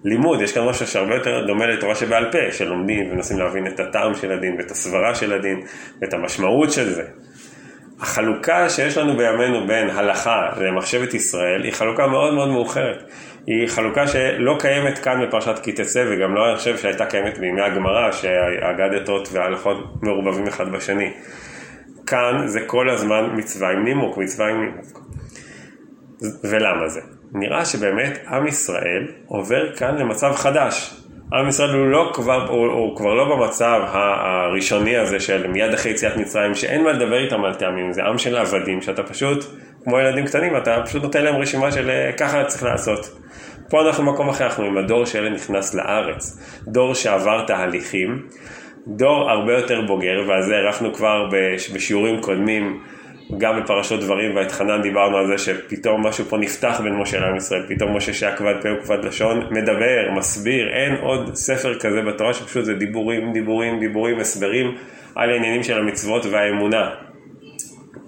לימוד, 0.05 0.41
יש 0.43 0.53
כאן 0.53 0.65
משהו 0.69 0.87
שהרבה 0.87 1.15
יותר 1.15 1.47
דומה 1.47 1.67
לתורה 1.67 1.95
שבעל 1.95 2.33
פה, 2.33 2.53
שלומדים 2.53 3.13
ומנסים 3.13 3.39
להבין 3.39 3.67
את 3.67 3.81
הטעם 3.81 4.15
של 4.15 4.33
הדין 4.33 4.57
ואת 4.59 4.71
הסברה 4.71 5.15
של 5.15 5.33
הדין 5.33 5.61
ואת 6.03 6.15
המשמעות 6.15 6.73
של 6.73 6.91
זה. 6.91 7.05
החלוקה 8.01 8.69
שיש 8.69 8.99
לנו 8.99 9.17
בימינו 9.17 9.67
בין 9.67 9.91
הלכה 9.91 10.49
למחשבת 10.61 11.15
ישראל 11.15 11.65
היא 11.65 11.73
חלוקה 11.73 12.07
מאוד 12.07 12.35
מאוד 12.35 12.49
מאוחרת. 12.49 13.11
היא 13.47 13.69
חלוקה 13.69 14.07
שלא 14.07 14.57
קיימת 14.61 14.99
כאן 14.99 15.27
בפרשת 15.27 15.59
כי 15.63 15.73
תצא 15.73 16.05
וגם 16.11 16.35
לא 16.35 16.49
אני 16.49 16.57
חושב 16.57 16.79
שהייתה 16.79 17.07
קיימת 17.07 17.39
בימי 17.39 17.61
הגמרא 17.61 18.13
שהאגדתות 18.13 19.29
וההלכות 19.33 20.03
מעורבבים 20.03 20.47
אחד 20.47 20.73
בשני. 20.73 21.13
כאן 22.07 22.43
זה 22.47 22.61
כל 22.67 22.91
הזמן 22.91 23.31
מצווה 23.37 23.71
עם 23.71 23.85
נימוק, 23.85 24.17
מצווה 24.17 24.49
עם 24.49 24.65
נימוק. 24.65 25.01
ולמה 26.45 26.89
זה? 26.89 27.01
נראה 27.33 27.65
שבאמת 27.65 28.19
עם 28.29 28.47
ישראל 28.47 29.07
עובר 29.27 29.77
כאן 29.77 29.97
למצב 29.97 30.33
חדש. 30.33 30.95
עם 31.33 31.49
ישראל 31.49 31.71
הוא, 31.71 31.87
לא 31.87 32.11
כבר, 32.15 32.49
הוא, 32.49 32.67
הוא 32.67 32.97
כבר 32.97 33.15
לא 33.15 33.37
במצב 33.37 33.81
הראשוני 33.89 34.97
הזה 34.97 35.21
של 35.21 35.47
מיד 35.47 35.75
אחרי 35.75 35.93
יציאת 35.93 36.17
מצרים, 36.17 36.55
שאין 36.55 36.85
מה 36.85 36.93
לדבר 36.93 37.25
איתם 37.25 37.45
על 37.45 37.55
טעמים, 37.55 37.93
זה 37.93 38.03
עם 38.05 38.19
של 38.19 38.37
עבדים, 38.37 38.83
שאתה 38.83 39.03
פשוט, 39.03 39.45
כמו 39.85 39.99
ילדים 39.99 40.27
קטנים, 40.27 40.57
אתה 40.57 40.83
פשוט 40.85 41.03
נותן 41.03 41.25
להם 41.25 41.37
רשימה 41.37 41.73
של 41.73 41.91
אה, 41.91 42.13
ככה 42.13 42.45
צריך 42.45 42.63
לעשות. 42.63 43.21
פה 43.69 43.87
אנחנו 43.87 44.05
במקום 44.05 44.29
אחר, 44.29 44.45
אנחנו 44.45 44.65
עם 44.65 44.79
הדור 44.79 45.05
שאלה 45.05 45.31
נכנס 45.31 45.75
לארץ, 45.75 46.39
דור 46.69 46.95
שעבר 46.95 47.45
תהליכים, 47.47 48.23
דור 48.87 49.31
הרבה 49.31 49.53
יותר 49.53 49.81
בוגר, 49.87 50.23
ועל 50.29 50.43
זה 50.43 50.57
ערכנו 50.57 50.95
כבר 50.95 51.29
בשיעורים 51.75 52.21
קודמים, 52.21 52.81
גם 53.39 53.63
בפרשות 53.63 54.01
דברים 54.01 54.37
ואתחנן 54.37 54.83
דיברנו 54.83 55.17
על 55.17 55.27
זה 55.27 55.39
שפתאום 55.39 56.07
משהו 56.07 56.25
פה 56.25 56.37
נפתח 56.37 56.81
בין 56.85 56.95
משה 56.95 57.21
לעם 57.21 57.37
ישראל, 57.37 57.63
פתאום 57.69 57.97
משה 57.97 58.13
שהיה 58.13 58.37
כבד 58.37 58.55
פה 58.63 58.69
וכבד 58.73 59.05
לשון, 59.05 59.47
מדבר, 59.51 60.11
מסביר, 60.17 60.69
אין 60.69 60.97
עוד 61.01 61.35
ספר 61.35 61.79
כזה 61.79 62.03
בתורה 62.03 62.35
שפשוט 62.35 62.65
זה 62.65 62.75
דיבורים, 62.75 63.33
דיבורים, 63.33 63.81
דיבורים, 63.81 64.21
הסברים 64.21 64.75
על 65.15 65.31
העניינים 65.31 65.63
של 65.63 65.79
המצוות 65.79 66.27
והאמונה. 66.27 66.91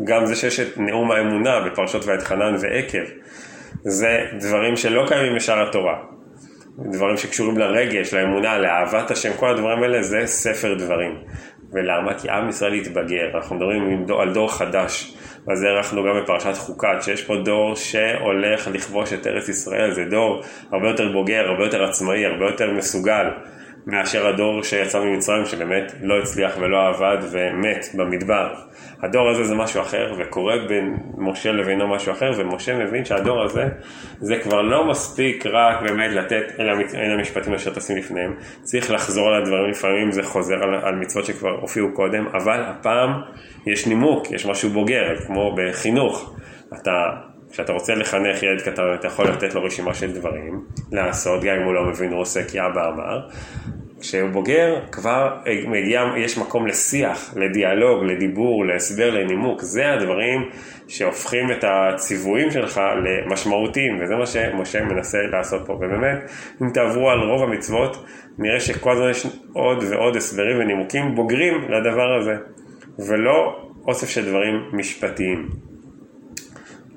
גם 0.04 0.26
זה 0.26 0.36
שיש 0.36 0.60
את 0.60 0.78
נאום 0.78 1.10
האמונה 1.10 1.60
בפרשות 1.60 2.04
ואתחנן 2.04 2.56
ועקב, 2.60 3.04
זה 3.84 4.26
דברים 4.38 4.76
שלא 4.76 5.04
קיימים 5.08 5.36
בשאר 5.36 5.68
התורה. 5.68 5.94
דברים 6.78 7.16
שקשורים 7.16 7.58
לרגש, 7.58 8.14
לאמונה, 8.14 8.58
לאהבת 8.58 9.10
השם, 9.10 9.32
כל 9.36 9.50
הדברים 9.50 9.82
האלה 9.82 10.02
זה 10.02 10.22
ספר 10.26 10.74
דברים. 10.74 11.18
ולמה? 11.72 12.14
כי 12.14 12.30
עם 12.30 12.48
ישראל 12.48 12.72
התבגר, 12.72 13.36
אנחנו 13.36 13.56
מדברים 13.56 14.06
על 14.20 14.32
דור 14.32 14.52
חדש. 14.52 15.16
ואז 15.46 15.64
אנחנו 15.64 16.04
גם 16.04 16.22
בפרשת 16.22 16.56
חוקת, 16.56 17.02
שיש 17.02 17.22
פה 17.22 17.36
דור 17.36 17.76
שהולך 17.76 18.68
לכבוש 18.68 19.12
את 19.12 19.26
ארץ 19.26 19.48
ישראל, 19.48 19.92
זה 19.92 20.04
דור 20.04 20.42
הרבה 20.72 20.88
יותר 20.88 21.12
בוגר, 21.12 21.48
הרבה 21.48 21.64
יותר 21.64 21.84
עצמאי, 21.84 22.26
הרבה 22.26 22.46
יותר 22.46 22.72
מסוגל. 22.72 23.26
מאשר 23.86 24.26
הדור 24.26 24.62
שיצא 24.62 25.00
ממצרים 25.00 25.46
שבאמת 25.46 25.92
לא 26.02 26.18
הצליח 26.18 26.52
ולא 26.60 26.88
עבד 26.88 27.18
ומת 27.30 27.86
במדבר. 27.94 28.54
הדור 29.02 29.28
הזה 29.30 29.44
זה 29.44 29.54
משהו 29.54 29.80
אחר 29.80 30.14
וקורה 30.18 30.54
בין 30.68 30.96
משה 31.18 31.52
לבינו 31.52 31.88
משהו 31.88 32.12
אחר 32.12 32.30
ומשה 32.36 32.84
מבין 32.84 33.04
שהדור 33.04 33.42
הזה 33.42 33.64
זה 34.20 34.38
כבר 34.42 34.62
לא 34.62 34.90
מספיק 34.90 35.46
רק 35.46 35.82
באמת 35.82 36.10
לתת 36.12 36.60
אלה 36.60 36.72
המשפטים 37.14 37.54
אשר 37.54 37.74
תשים 37.74 37.96
לפניהם, 37.96 38.34
צריך 38.62 38.90
לחזור 38.90 39.28
על 39.28 39.42
הדברים 39.42 39.70
לפעמים 39.70 40.12
זה 40.12 40.22
חוזר 40.22 40.62
על, 40.62 40.74
על 40.74 40.94
מצוות 40.94 41.24
שכבר 41.24 41.50
הופיעו 41.50 41.92
קודם 41.92 42.26
אבל 42.26 42.62
הפעם 42.66 43.10
יש 43.66 43.86
נימוק, 43.86 44.30
יש 44.30 44.46
משהו 44.46 44.70
בוגר 44.70 45.16
כמו 45.26 45.56
בחינוך, 45.56 46.36
אתה 46.74 47.10
כשאתה 47.50 47.72
רוצה 47.72 47.94
לחנך 47.94 48.42
ילד 48.42 48.60
קטן, 48.60 48.82
אתה 48.94 49.06
יכול 49.06 49.28
לתת 49.28 49.54
לו 49.54 49.64
רשימה 49.64 49.94
של 49.94 50.12
דברים 50.12 50.64
לעשות, 50.92 51.44
גם 51.44 51.56
אם 51.56 51.62
הוא 51.62 51.74
לא 51.74 51.84
מבין, 51.84 52.12
הוא 52.12 52.20
עושה 52.20 52.44
כי 52.44 52.60
אבא 52.60 52.88
אמר. 52.88 53.28
כשהוא 54.00 54.30
בוגר, 54.30 54.80
כבר 54.92 55.36
מגיע, 55.66 56.04
יש 56.16 56.38
מקום 56.38 56.66
לשיח, 56.66 57.34
לדיאלוג, 57.36 58.04
לדיבור, 58.04 58.66
להסבר, 58.66 59.10
לנימוק. 59.10 59.62
זה 59.62 59.92
הדברים 59.92 60.50
שהופכים 60.88 61.50
את 61.50 61.64
הציוויים 61.68 62.50
שלך 62.50 62.80
למשמעותיים, 63.04 63.98
וזה 64.00 64.16
מה 64.16 64.26
שמשה 64.26 64.84
מנסה 64.84 65.18
לעשות 65.32 65.66
פה. 65.66 65.72
ובאמת, 65.72 66.18
אם 66.62 66.70
תעברו 66.70 67.10
על 67.10 67.18
רוב 67.18 67.42
המצוות, 67.42 68.04
נראה 68.38 68.60
שכל 68.60 68.92
הזמן 68.92 69.10
יש 69.10 69.26
עוד 69.52 69.84
ועוד 69.90 70.16
הסברים 70.16 70.58
ונימוקים 70.58 71.14
בוגרים 71.14 71.54
לדבר 71.68 72.16
הזה, 72.20 72.36
ולא 72.98 73.66
אוסף 73.86 74.08
של 74.08 74.28
דברים 74.28 74.54
משפטיים. 74.72 75.48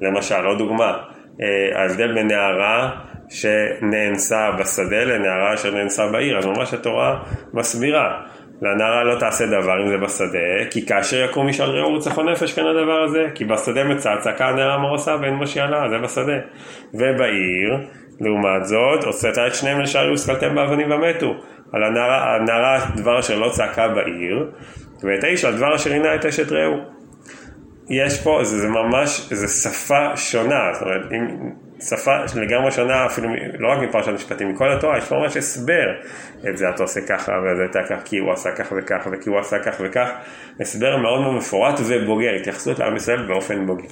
למשל, 0.02 0.46
עוד 0.46 0.58
דוגמה, 0.58 0.98
אה, 1.42 1.82
ההבדל 1.82 2.14
בין 2.14 2.28
נערה 2.28 3.09
שנאנסה 3.30 4.52
בשדה 4.60 5.04
לנערה 5.04 5.54
אשר 5.54 5.76
נאנסה 5.76 6.08
בעיר, 6.08 6.38
אז 6.38 6.46
ממש 6.46 6.74
התורה 6.74 7.20
מסבירה. 7.54 8.22
לנערה 8.62 9.04
לא 9.04 9.20
תעשה 9.20 9.46
דבר 9.46 9.84
אם 9.84 9.88
זה 9.88 9.98
בשדה, 9.98 10.70
כי 10.72 10.86
כאשר 10.86 11.26
יקום 11.26 11.48
איש 11.48 11.62
על 11.62 11.70
רעהו 11.70 11.94
רצחו 11.94 12.24
נפש 12.24 12.54
כאן 12.54 12.64
הדבר 12.66 13.04
הזה, 13.04 13.26
כי 13.36 13.46
בשדה 13.46 13.84
מצעצקה 13.84 14.48
הנערה 14.48 14.78
מורסה 14.78 15.16
ואין 15.22 15.34
מושיע 15.34 15.66
לה, 15.66 15.90
זה 15.90 15.98
בשדה. 15.98 16.38
ובעיר, 16.94 17.78
לעומת 18.22 18.66
זאת, 18.66 19.04
הוצאת 19.04 19.38
את 19.48 19.56
שניהם 19.56 19.82
לשער 19.82 20.14
וסקלתם 20.14 20.56
באבנים 20.56 20.92
ומתו. 20.92 21.36
על 21.74 21.84
הנערה, 21.84 22.36
הנערה 22.36 22.80
דבר 22.96 23.20
אשר 23.20 23.40
לא 23.40 23.50
צעקה 23.50 23.88
בעיר, 23.88 24.52
ואת 25.04 25.24
האיש 25.24 25.46
על 25.46 25.58
דבר 25.58 25.76
אשר 25.76 25.92
עינה 25.92 26.16
את 26.16 26.26
אשת 26.26 26.52
רעהו. 26.52 26.99
יש 27.90 28.24
פה, 28.24 28.40
זה, 28.44 28.60
זה 28.60 28.68
ממש, 28.68 29.28
זה 29.32 29.48
שפה 29.48 30.18
שונה, 30.18 30.74
זאת 30.74 30.82
אומרת, 30.82 31.12
אם, 31.12 31.50
שפה 31.82 32.12
לגמרי 32.36 32.72
שונה 32.72 33.06
אפילו, 33.06 33.30
לא 33.60 33.72
רק 33.72 33.78
מפרשת 33.90 34.10
משפטים, 34.10 34.50
מכל 34.50 34.72
התורה, 34.72 34.98
יש 34.98 35.04
פה 35.04 35.16
ממש 35.16 35.38
הסבר, 35.38 35.86
את 36.50 36.58
זה 36.58 36.70
אתה 36.70 36.84
עושה 36.84 37.02
ככה 37.02 37.32
וזה 37.32 37.66
אתה 37.72 37.80
ככה, 37.90 38.02
כי 38.06 38.18
הוא 38.18 38.32
עשה 38.32 38.52
כך 38.52 38.74
וכך 38.78 39.08
וכי 39.12 39.30
הוא 39.30 39.40
עשה 39.40 39.60
כך 39.60 39.76
וכך, 39.80 40.10
הסבר 40.62 40.98
מאוד 40.98 41.22
מאוד 41.22 41.34
מפורט 41.34 41.80
ובוגר, 41.88 42.34
התייחסות 42.40 42.80
לעם 42.80 42.96
ישראל 42.96 43.28
באופן 43.28 43.66
בוגר. 43.66 43.88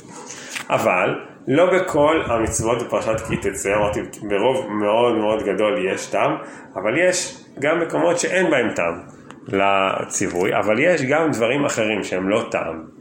אבל 0.70 1.16
לא 1.48 1.66
בכל 1.74 2.22
המצוות 2.26 2.84
בפרשת 2.84 3.22
כי 3.28 3.38
תצא, 3.38 3.76
אמרתי 3.76 4.00
ברוב 4.30 4.68
מאוד 4.72 5.18
מאוד 5.18 5.44
גדול 5.44 5.86
יש 5.86 6.06
טעם, 6.06 6.38
אבל 6.76 6.98
יש 6.98 7.44
גם 7.60 7.80
מקומות 7.80 8.20
שאין 8.20 8.52
בהם 8.52 8.70
טעם 8.76 9.02
לציווי, 9.48 10.56
אבל 10.56 10.80
יש 10.80 11.02
גם 11.02 11.32
דברים 11.32 11.66
אחרים 11.66 12.04
שהם 12.04 12.30
לא 12.30 12.48
טעם. 12.52 12.97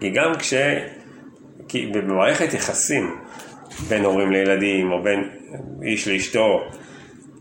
כי 0.00 0.10
גם 0.10 0.34
כש... 0.34 0.54
כי 1.68 1.86
במערכת 1.86 2.54
יחסים 2.54 3.16
בין 3.88 4.04
הורים 4.04 4.30
לילדים 4.32 4.92
או 4.92 5.02
בין 5.02 5.28
איש 5.82 6.08
לאשתו, 6.08 6.60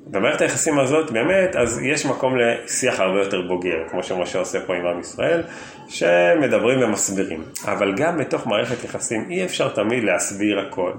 במערכת 0.08 0.42
היחסים 0.42 0.80
הזאת 0.80 1.12
באמת, 1.12 1.56
אז 1.56 1.80
יש 1.84 2.06
מקום 2.06 2.38
לשיח 2.38 3.00
הרבה 3.00 3.20
יותר 3.20 3.42
בוגר, 3.42 3.78
כמו 3.90 4.04
שמשה 4.04 4.40
עושה 4.40 4.60
פה 4.66 4.76
עם 4.76 4.86
עם 4.86 5.00
ישראל, 5.00 5.44
שמדברים 5.88 6.80
ומסבירים. 6.82 7.44
אבל 7.66 7.94
גם 7.96 8.18
בתוך 8.18 8.48
מערכת 8.48 8.84
יחסים 8.84 9.26
אי 9.30 9.46
אפשר 9.46 9.70
תמיד 9.70 10.04
להסביר 10.04 10.60
הכל, 10.60 10.92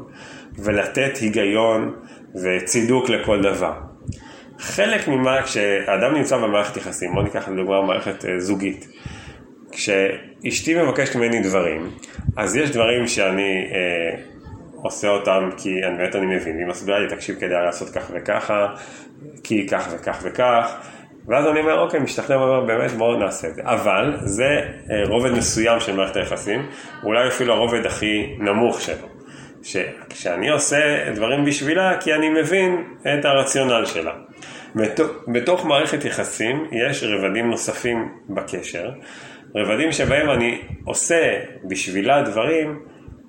ולתת 0.59 1.17
היגיון 1.17 1.95
וצידוק 2.35 3.09
לכל 3.09 3.43
דבר. 3.43 3.73
חלק 4.59 5.09
ממה, 5.09 5.43
כשאדם 5.43 6.15
נמצא 6.15 6.37
במערכת 6.37 6.77
יחסים, 6.77 7.15
בוא 7.15 7.23
ניקח 7.23 7.49
לדוגמה 7.49 7.83
מערכת 7.83 8.25
אה, 8.25 8.41
זוגית, 8.41 8.89
כשאשתי 9.75 10.83
מבקשת 10.83 11.17
ממני 11.17 11.43
דברים, 11.43 11.91
אז 12.37 12.57
יש 12.57 12.71
דברים 12.71 13.07
שאני 13.07 13.71
אה, 13.73 14.21
עושה 14.83 15.09
אותם 15.09 15.51
כי 15.57 15.71
אני 15.85 15.97
באמת 15.97 16.17
אני 16.17 16.37
מבין, 16.37 16.59
היא 16.59 16.67
מסבירה 16.67 16.99
לי, 16.99 17.09
תקשיב, 17.09 17.37
כדאי 17.37 17.65
לעשות 17.65 17.91
כך 17.91 18.11
וככה, 18.15 18.67
כי 19.45 19.67
כך 19.69 19.89
וכך 19.93 20.19
וכך, 20.23 20.75
ואז 21.29 21.47
אני 21.47 21.61
אומר, 21.61 21.81
אוקיי, 21.81 22.01
משתכנע 22.01 22.39
ואומר, 22.39 22.67
באמת 22.67 22.91
בואו 22.91 23.17
נעשה 23.19 23.49
את 23.49 23.55
זה. 23.55 23.63
אבל 23.65 24.17
זה 24.21 24.61
אה, 24.91 25.03
רובד 25.09 25.33
מסוים 25.33 25.81
של 25.81 25.97
מערכת 25.97 26.17
היחסים, 26.17 26.67
אולי 27.03 27.29
אפילו 27.29 27.55
הרובד 27.55 27.87
הכי 27.87 28.37
נמוך 28.39 28.81
שלו. 28.81 29.09
שכשאני 29.63 30.51
עושה 30.51 31.11
דברים 31.15 31.45
בשבילה, 31.45 32.01
כי 32.01 32.15
אני 32.15 32.29
מבין 32.29 32.85
את 33.03 33.25
הרציונל 33.25 33.85
שלה. 33.87 34.13
בתוך, 34.75 35.11
בתוך 35.29 35.65
מערכת 35.65 36.05
יחסים 36.05 36.65
יש 36.73 37.05
רבדים 37.05 37.51
נוספים 37.51 38.09
בקשר, 38.29 38.91
רבדים 39.55 39.93
שבהם 39.93 40.31
אני 40.31 40.61
עושה 40.85 41.41
בשבילה 41.69 42.23
דברים, 42.23 42.79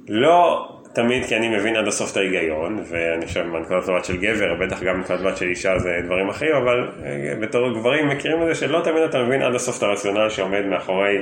לא 0.08 0.68
תמיד 0.96 1.26
כי 1.26 1.36
אני 1.36 1.58
מבין 1.58 1.76
עד 1.76 1.88
הסוף 1.88 2.12
את 2.12 2.18
ההיגיון, 2.18 2.84
ואני 2.90 3.26
חושב 3.26 3.44
מנקודת 3.44 3.90
מבט 3.90 4.06
של 4.06 4.18
גבר, 4.18 4.54
בטח 4.54 4.84
גם 4.84 4.98
מנקודת 4.98 5.20
מבט 5.20 5.38
של 5.38 5.46
אישה 5.46 5.80
זה 5.80 6.00
דברים 6.06 6.30
אחרים, 6.30 6.56
אבל 6.56 6.90
אה, 7.06 7.34
בתור 7.42 7.74
גברים 7.74 8.10
מכירים 8.10 8.42
את 8.42 8.48
זה 8.48 8.56
שלא 8.56 8.82
תמיד 8.84 9.04
אתה 9.04 9.24
מבין 9.24 9.42
עד 9.42 9.56
הסוף 9.56 9.78
את 9.78 9.84
הרציונל 9.84 10.30
שעומד 10.30 10.66
מאחורי 10.66 11.18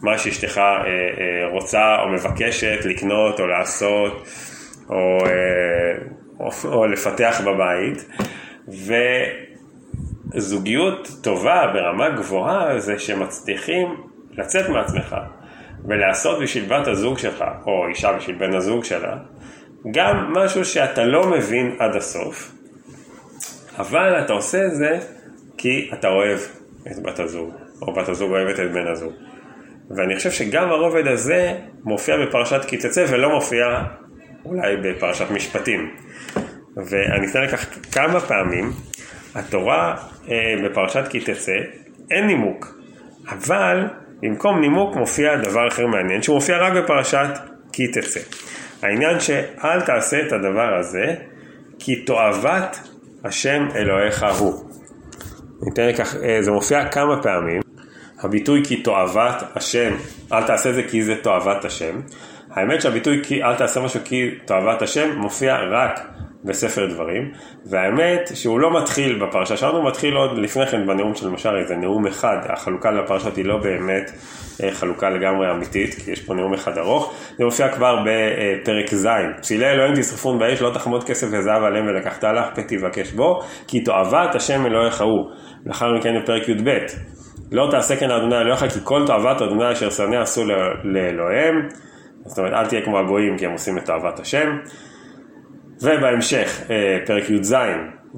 מה 0.00 0.18
שאשתך 0.18 0.58
אה, 0.58 0.84
אה, 0.86 1.48
רוצה 1.50 1.96
או 2.02 2.08
מבקשת 2.08 2.84
לקנות 2.84 3.40
או 3.40 3.46
לעשות 3.46 4.28
או, 4.88 5.18
או, 6.40 6.50
או 6.64 6.86
לפתח 6.86 7.40
בבית. 7.46 8.08
וזוגיות 10.34 11.08
טובה 11.22 11.66
ברמה 11.74 12.08
גבוהה 12.08 12.78
זה 12.78 12.98
שמצליחים 12.98 14.09
לצאת 14.32 14.68
מעצמך 14.68 15.16
ולעשות 15.84 16.42
בשביל 16.42 16.64
בת 16.64 16.86
הזוג 16.88 17.18
שלך, 17.18 17.44
או 17.66 17.88
אישה 17.88 18.12
בשביל 18.12 18.36
בן 18.36 18.54
הזוג 18.54 18.84
שלה, 18.84 19.16
גם 19.90 20.32
משהו 20.32 20.64
שאתה 20.64 21.04
לא 21.04 21.30
מבין 21.30 21.76
עד 21.78 21.96
הסוף, 21.96 22.52
אבל 23.78 24.24
אתה 24.24 24.32
עושה 24.32 24.66
את 24.66 24.74
זה 24.74 24.98
כי 25.58 25.90
אתה 25.92 26.08
אוהב 26.08 26.38
את 26.86 27.02
בת 27.02 27.18
הזוג, 27.18 27.54
או 27.82 27.94
בת 27.94 28.08
הזוג 28.08 28.30
אוהבת 28.30 28.60
את 28.60 28.72
בן 28.72 28.86
הזוג. 28.86 29.12
ואני 29.90 30.16
חושב 30.16 30.30
שגם 30.30 30.68
הרובד 30.68 31.06
הזה 31.06 31.54
מופיע 31.84 32.16
בפרשת 32.16 32.64
כי 32.64 32.76
תצא 32.76 33.04
ולא 33.08 33.34
מופיע 33.34 33.82
אולי 34.44 34.76
בפרשת 34.76 35.30
משפטים. 35.30 35.90
ואני 36.76 37.26
אתן 37.30 37.42
לכך 37.42 37.66
כמה 37.92 38.20
פעמים, 38.20 38.70
התורה 39.34 39.96
אה, 40.28 40.54
בפרשת 40.64 41.08
כי 41.10 41.20
תצא, 41.20 41.56
אין 42.10 42.26
נימוק, 42.26 42.78
אבל 43.28 43.86
במקום 44.22 44.60
נימוק 44.60 44.96
מופיע 44.96 45.36
דבר 45.36 45.68
אחר 45.68 45.86
מעניין, 45.86 46.22
שהוא 46.22 46.34
מופיע 46.34 46.58
רק 46.58 46.72
בפרשת 46.72 47.28
כי 47.72 47.88
תצא. 47.88 48.20
העניין 48.82 49.20
שאל 49.20 49.80
תעשה 49.80 50.20
את 50.26 50.32
הדבר 50.32 50.76
הזה, 50.78 51.14
כי 51.78 51.96
תועבת 51.96 52.80
השם 53.24 53.68
אלוהיך 53.74 54.26
הוא. 54.38 54.64
ניתן 55.62 55.88
לכך, 55.88 56.14
אה, 56.22 56.42
זה 56.42 56.50
מופיע 56.50 56.88
כמה 56.88 57.22
פעמים, 57.22 57.60
הביטוי 58.20 58.64
כי 58.64 58.82
תועבת 58.82 59.42
השם, 59.56 59.94
אל 60.32 60.42
תעשה 60.42 60.72
זה 60.72 60.82
כי 60.82 61.02
זה 61.02 61.14
תועבת 61.22 61.64
השם. 61.64 62.00
האמת 62.50 62.82
שהביטוי 62.82 63.20
כי 63.24 63.42
אל 63.42 63.54
תעשה 63.54 63.80
משהו 63.80 64.00
כי 64.04 64.30
תועבת 64.44 64.82
השם 64.82 65.16
מופיע 65.16 65.56
רק 65.70 66.00
בספר 66.44 66.86
דברים, 66.86 67.30
והאמת 67.70 68.30
שהוא 68.34 68.60
לא 68.60 68.82
מתחיל 68.82 69.24
בפרשה 69.24 69.56
שלנו, 69.56 69.76
הוא 69.76 69.88
מתחיל 69.88 70.14
עוד 70.14 70.38
לפני 70.38 70.66
כן 70.66 70.86
בנאום 70.86 71.14
של 71.14 71.28
משל, 71.28 71.56
איזה 71.62 71.76
נאום 71.76 72.06
אחד, 72.06 72.36
החלוקה 72.48 72.90
לפרשות 72.90 73.36
היא 73.36 73.44
לא 73.44 73.56
באמת 73.62 74.10
אה, 74.62 74.72
חלוקה 74.72 75.10
לגמרי 75.10 75.50
אמיתית, 75.50 75.94
כי 75.94 76.10
יש 76.10 76.20
פה 76.20 76.34
נאום 76.34 76.54
אחד 76.54 76.78
ארוך, 76.78 77.14
זה 77.38 77.44
מופיע 77.44 77.68
כבר 77.68 77.96
בפרק 78.04 78.94
ז', 78.94 79.08
פסילי 79.42 79.66
אלוהים 79.66 79.94
תשרפון 79.94 80.38
באש, 80.38 80.62
לא 80.62 80.70
תחמוד 80.74 81.04
כסף 81.04 81.26
וזהב 81.26 81.62
עליהם 81.62 81.86
ולקחת 81.86 82.24
לך, 82.24 82.46
פת 82.54 82.68
תבקש 82.68 83.12
בו, 83.12 83.40
כי 83.68 83.84
תועבת 83.84 84.34
השם 84.34 84.66
אלוהיך 84.66 85.00
הוא. 85.00 85.30
לאחר 85.66 85.86
מכן 85.98 86.10
בפרק 86.22 86.48
י"ב, 86.48 86.70
לא 87.52 87.68
תעשה 87.70 87.96
כן 87.96 88.10
אדוני 88.10 88.38
אלוהיך 88.38 88.64
כי 88.64 88.78
כל 88.84 89.06
תאוות 89.06 89.42
אדוני 89.42 89.72
אשר 89.72 89.90
שנא 89.90 90.16
עשו 90.16 90.44
לאלוהיהם. 90.84 91.68
זאת 92.26 92.38
אומרת, 92.38 92.52
אל 92.52 92.66
תהיה 92.66 92.82
כמו 92.84 92.98
הגויים 92.98 93.38
כי 93.38 93.46
הם 93.46 93.52
עושים 93.52 93.78
את 93.78 93.84
תאוות 93.84 94.20
השם. 94.20 94.48
ובהמשך, 95.82 96.60
אה, 96.70 97.06
פרק 97.06 97.30
י"ז, 97.30 97.54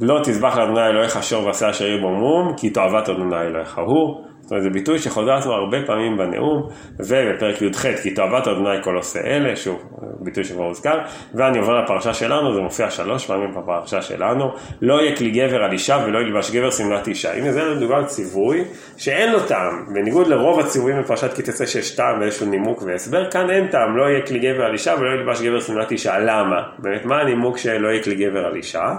לא 0.00 0.20
תזבח 0.24 0.58
לאדוני 0.58 0.86
אלוהיך 0.86 1.22
שור 1.22 1.46
ועשה 1.46 1.70
אשר 1.70 1.84
יהיה 1.84 2.00
בו 2.00 2.10
מום, 2.10 2.56
כי 2.56 2.70
תאוות 2.70 3.08
אדוני 3.08 3.36
אלוהיך 3.40 3.78
הוא. 3.78 4.31
אומרת, 4.52 4.62
זה 4.62 4.70
ביטוי 4.70 4.98
שחוזר 4.98 5.32
עצמו 5.32 5.52
הרבה 5.52 5.78
פעמים 5.86 6.16
בנאום, 6.16 6.68
ובפרק 6.98 7.62
י"ח, 7.62 7.86
כי 8.02 8.10
תאוות 8.10 8.48
אדוני 8.48 8.82
כל 8.82 8.96
עושה 8.96 9.20
אלה, 9.20 9.56
שוב, 9.56 9.82
ביטוי 10.20 10.44
שכבר 10.44 10.64
הוזכר, 10.64 10.98
ואני 11.34 11.58
עובר 11.58 11.82
לפרשה 11.82 12.14
שלנו, 12.14 12.54
זה 12.54 12.60
מופיע 12.60 12.90
שלוש 12.90 13.26
פעמים 13.26 13.54
בפרשה 13.54 14.02
שלנו, 14.02 14.52
לא 14.82 15.02
יהיה 15.02 15.16
כלי 15.16 15.30
גבר 15.30 15.62
על 15.62 15.72
אישה 15.72 16.04
ולא 16.06 16.18
ילבש 16.18 16.50
גבר 16.50 16.70
שמלת 16.70 17.08
אישה. 17.08 17.34
הנה 17.34 17.52
זה 17.52 17.74
מדובר 17.76 18.04
ציווי 18.04 18.64
שאין 18.96 19.32
לו 19.32 19.40
טעם, 19.40 19.94
בניגוד 19.94 20.26
לרוב 20.26 20.60
הציוויים 20.60 21.02
בפרשת 21.02 21.32
כי 21.32 21.42
תצא 21.42 21.66
שיש 21.66 21.96
טעם 21.96 22.20
ואיזשהו 22.20 22.46
נימוק 22.46 22.82
והסבר, 22.82 23.30
כאן 23.30 23.50
אין 23.50 23.66
טעם, 23.66 23.96
לא 23.96 24.04
יהיה 24.04 24.26
כלי 24.26 24.38
גבר 24.38 24.64
על 24.64 24.72
אישה 24.72 24.94
ולא 25.00 25.10
ילבש 25.10 25.42
גבר 25.42 25.60
שמלת 25.60 25.90
אישה. 25.90 26.18
למה? 26.18 26.62
באמת, 26.78 27.04
מה 27.04 27.20
הנימוק 27.20 27.58
שלא 27.58 27.88
יהיה 27.88 28.02
כלי 28.02 28.14
גבר 28.14 28.46
על 28.46 28.54
אישה? 28.54 28.94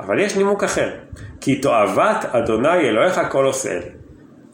אבל 0.00 0.18
יש 0.18 0.36
נימוק 0.36 0.64
אחר, 0.64 0.90
כי 1.40 1.60
תועבת 1.60 2.24
אדוני 2.32 2.80
אלוהיך 2.88 3.20
כל 3.30 3.44
עושה 3.44 3.70
אלה. 3.70 4.01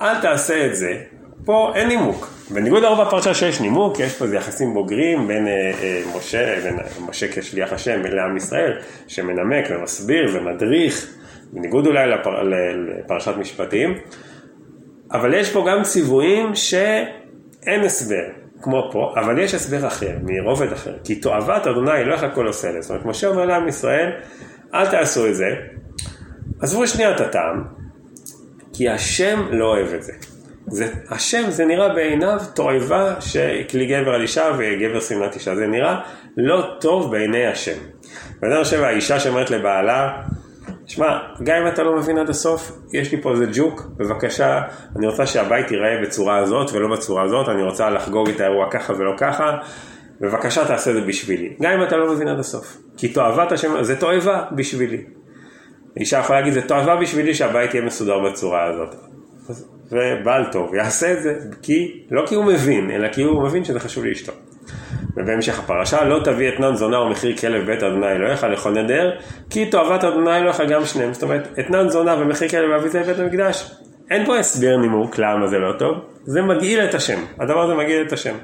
אל 0.00 0.20
תעשה 0.20 0.66
את 0.66 0.76
זה, 0.76 1.00
פה 1.44 1.72
אין 1.74 1.88
נימוק. 1.88 2.30
בניגוד 2.50 2.82
לרוב 2.82 3.00
הפרשה 3.00 3.34
שיש 3.34 3.60
נימוק, 3.60 3.98
יש 3.98 4.16
פה 4.18 4.24
איזה 4.24 4.36
יחסים 4.36 4.74
בוגרים 4.74 5.28
בין 5.28 5.46
אה, 5.46 5.52
אה, 5.82 6.02
משה, 6.16 6.60
בין 6.62 6.78
משה 7.08 7.26
כשליח 7.32 7.72
השם 7.72 8.02
לעם 8.02 8.36
ישראל, 8.36 8.78
שמנמק 9.06 9.64
ומסביר 9.70 10.30
ומדריך, 10.34 11.06
בניגוד 11.52 11.86
אולי 11.86 12.06
לפר, 12.06 12.42
לפרשת 12.98 13.32
משפטים, 13.36 13.94
אבל 15.12 15.34
יש 15.34 15.52
פה 15.52 15.66
גם 15.70 15.82
ציוויים 15.82 16.54
שאין 16.54 17.84
הסבר, 17.84 18.24
כמו 18.62 18.88
פה, 18.92 19.14
אבל 19.16 19.38
יש 19.38 19.54
הסבר 19.54 19.86
אחר, 19.86 20.12
מרובד 20.22 20.72
אחר, 20.72 20.94
כי 21.04 21.14
תועבת 21.14 21.66
אדוני 21.66 21.92
אלוהיך 21.92 22.26
כל 22.34 22.46
עושה 22.46 22.68
לזה. 22.68 22.80
זאת 22.80 22.90
אומרת, 22.90 23.06
משה 23.06 23.26
אומר 23.26 23.44
לעם 23.44 23.68
ישראל, 23.68 24.10
אל 24.74 24.86
תעשו 24.86 25.26
את 25.26 25.34
זה, 25.34 25.54
עזבו 26.60 26.86
שנייה 26.86 27.16
את 27.16 27.20
הטעם, 27.20 27.77
כי 28.78 28.88
השם 28.88 29.40
לא 29.50 29.64
אוהב 29.64 29.94
את 29.94 30.02
זה. 30.02 30.12
זה 30.66 30.88
השם 31.11 31.50
זה 31.50 31.64
נראה 31.64 31.88
בעיניו 31.88 32.38
תועבה 32.54 33.20
שכלי 33.20 33.87
גבר 33.87 34.14
על 34.14 34.23
אישה 34.23 34.44
וגבר 34.58 35.00
שמלת 35.00 35.35
אישה, 35.35 35.56
זה 35.56 35.66
נראה 35.66 36.00
לא 36.37 36.70
טוב 36.80 37.11
בעיני 37.11 37.47
השם. 37.47 37.76
ואני 38.42 38.64
חושב 38.64 38.82
האישה 38.82 39.20
שאומרת 39.20 39.50
לבעלה, 39.50 40.23
שמע, 40.87 41.18
גם 41.42 41.62
אם 41.62 41.68
אתה 41.68 41.82
לא 41.82 41.97
מבין 41.97 42.18
עד 42.18 42.30
הסוף, 42.30 42.73
יש 42.92 43.12
לי 43.12 43.23
פה 43.23 43.32
איזה 43.32 43.47
ג'וק, 43.52 43.87
בבקשה, 43.97 44.61
אני 44.97 45.06
רוצה 45.06 45.26
שהבית 45.26 45.70
ייראה 45.70 46.02
בצורה 46.02 46.37
הזאת 46.37 46.73
ולא 46.73 46.97
בצורה 46.97 47.23
הזאת, 47.23 47.49
אני 47.49 47.62
רוצה 47.62 47.90
לחגוג 47.90 48.28
את 48.28 48.40
האירוע 48.40 48.70
ככה 48.70 48.92
ולא 48.92 49.12
ככה, 49.16 49.58
בבקשה 50.20 50.64
תעשה 50.64 50.90
את 50.90 50.94
זה 50.94 51.00
בשבילי. 51.00 51.56
גם 51.62 51.73
אם 51.73 51.82
אתה 51.82 51.97
לא 51.97 52.12
מבין 52.12 52.28
עד 52.28 52.38
הסוף. 52.38 52.76
כי 52.97 53.08
תועבת 53.08 53.52
השם, 53.52 53.82
זה 53.82 53.97
תועבה 53.97 54.44
בשבילי. 54.52 55.17
אישה 55.97 56.18
יכולה 56.18 56.40
להגיד, 56.40 56.54
זה 56.54 56.62
תועבה 56.62 56.97
בשבילי 56.97 57.35
שהבית 57.35 57.75
יהיה 57.75 57.85
מסודר 57.85 58.18
בצורה 58.18 58.64
הזאת. 58.64 58.95
ובעל 59.92 60.45
טוב 60.52 60.75
יעשה 60.75 61.12
את 61.12 61.23
זה, 61.23 61.35
כי, 61.62 62.04
לא 62.11 62.26
כי 62.26 62.35
הוא 62.35 62.45
מבין, 62.45 62.90
אלא 62.90 63.09
כי 63.09 63.23
הוא 63.23 63.42
מבין 63.42 63.64
שזה 63.64 63.80
חשוב 63.80 64.04
לאשתו. 64.04 64.33
ובהמשך 65.16 65.59
הפרשה, 65.59 66.04
לא 66.04 66.21
תביא 66.25 66.49
אתנן 66.49 66.76
זונה 66.76 67.00
ומחיר 67.00 67.37
כלב 67.37 67.66
בית 67.66 67.83
אדוני 67.83 68.12
אלוהיך 68.12 68.45
לכל 68.45 68.71
נדר, 68.71 69.11
כי 69.50 69.66
תועבת 69.66 70.04
אדוני 70.04 70.37
אלוהיך 70.37 70.62
גם 70.68 70.85
שניהם. 70.85 71.14
זאת 71.14 71.23
אומרת, 71.23 71.59
אתנן 71.61 71.88
זונה 71.88 72.14
ומחיר 72.14 72.49
כלב 72.49 72.71
ואביא 72.71 72.90
זה 72.90 73.02
בית 73.02 73.18
המקדש. 73.18 73.71
אין 74.11 74.26
פה 74.26 74.38
הסבר 74.38 74.76
נימוק 74.76 75.18
למה 75.18 75.47
זה 75.47 75.59
לא 75.59 75.73
טוב, 75.78 75.99
זה 76.25 76.42
מגעיל 76.42 76.80
את 76.80 76.95
השם. 76.95 77.21
הדבר 77.40 77.61
הזה 77.61 77.75
מגעיל 77.75 78.07
את 78.07 78.12
השם. 78.12 78.35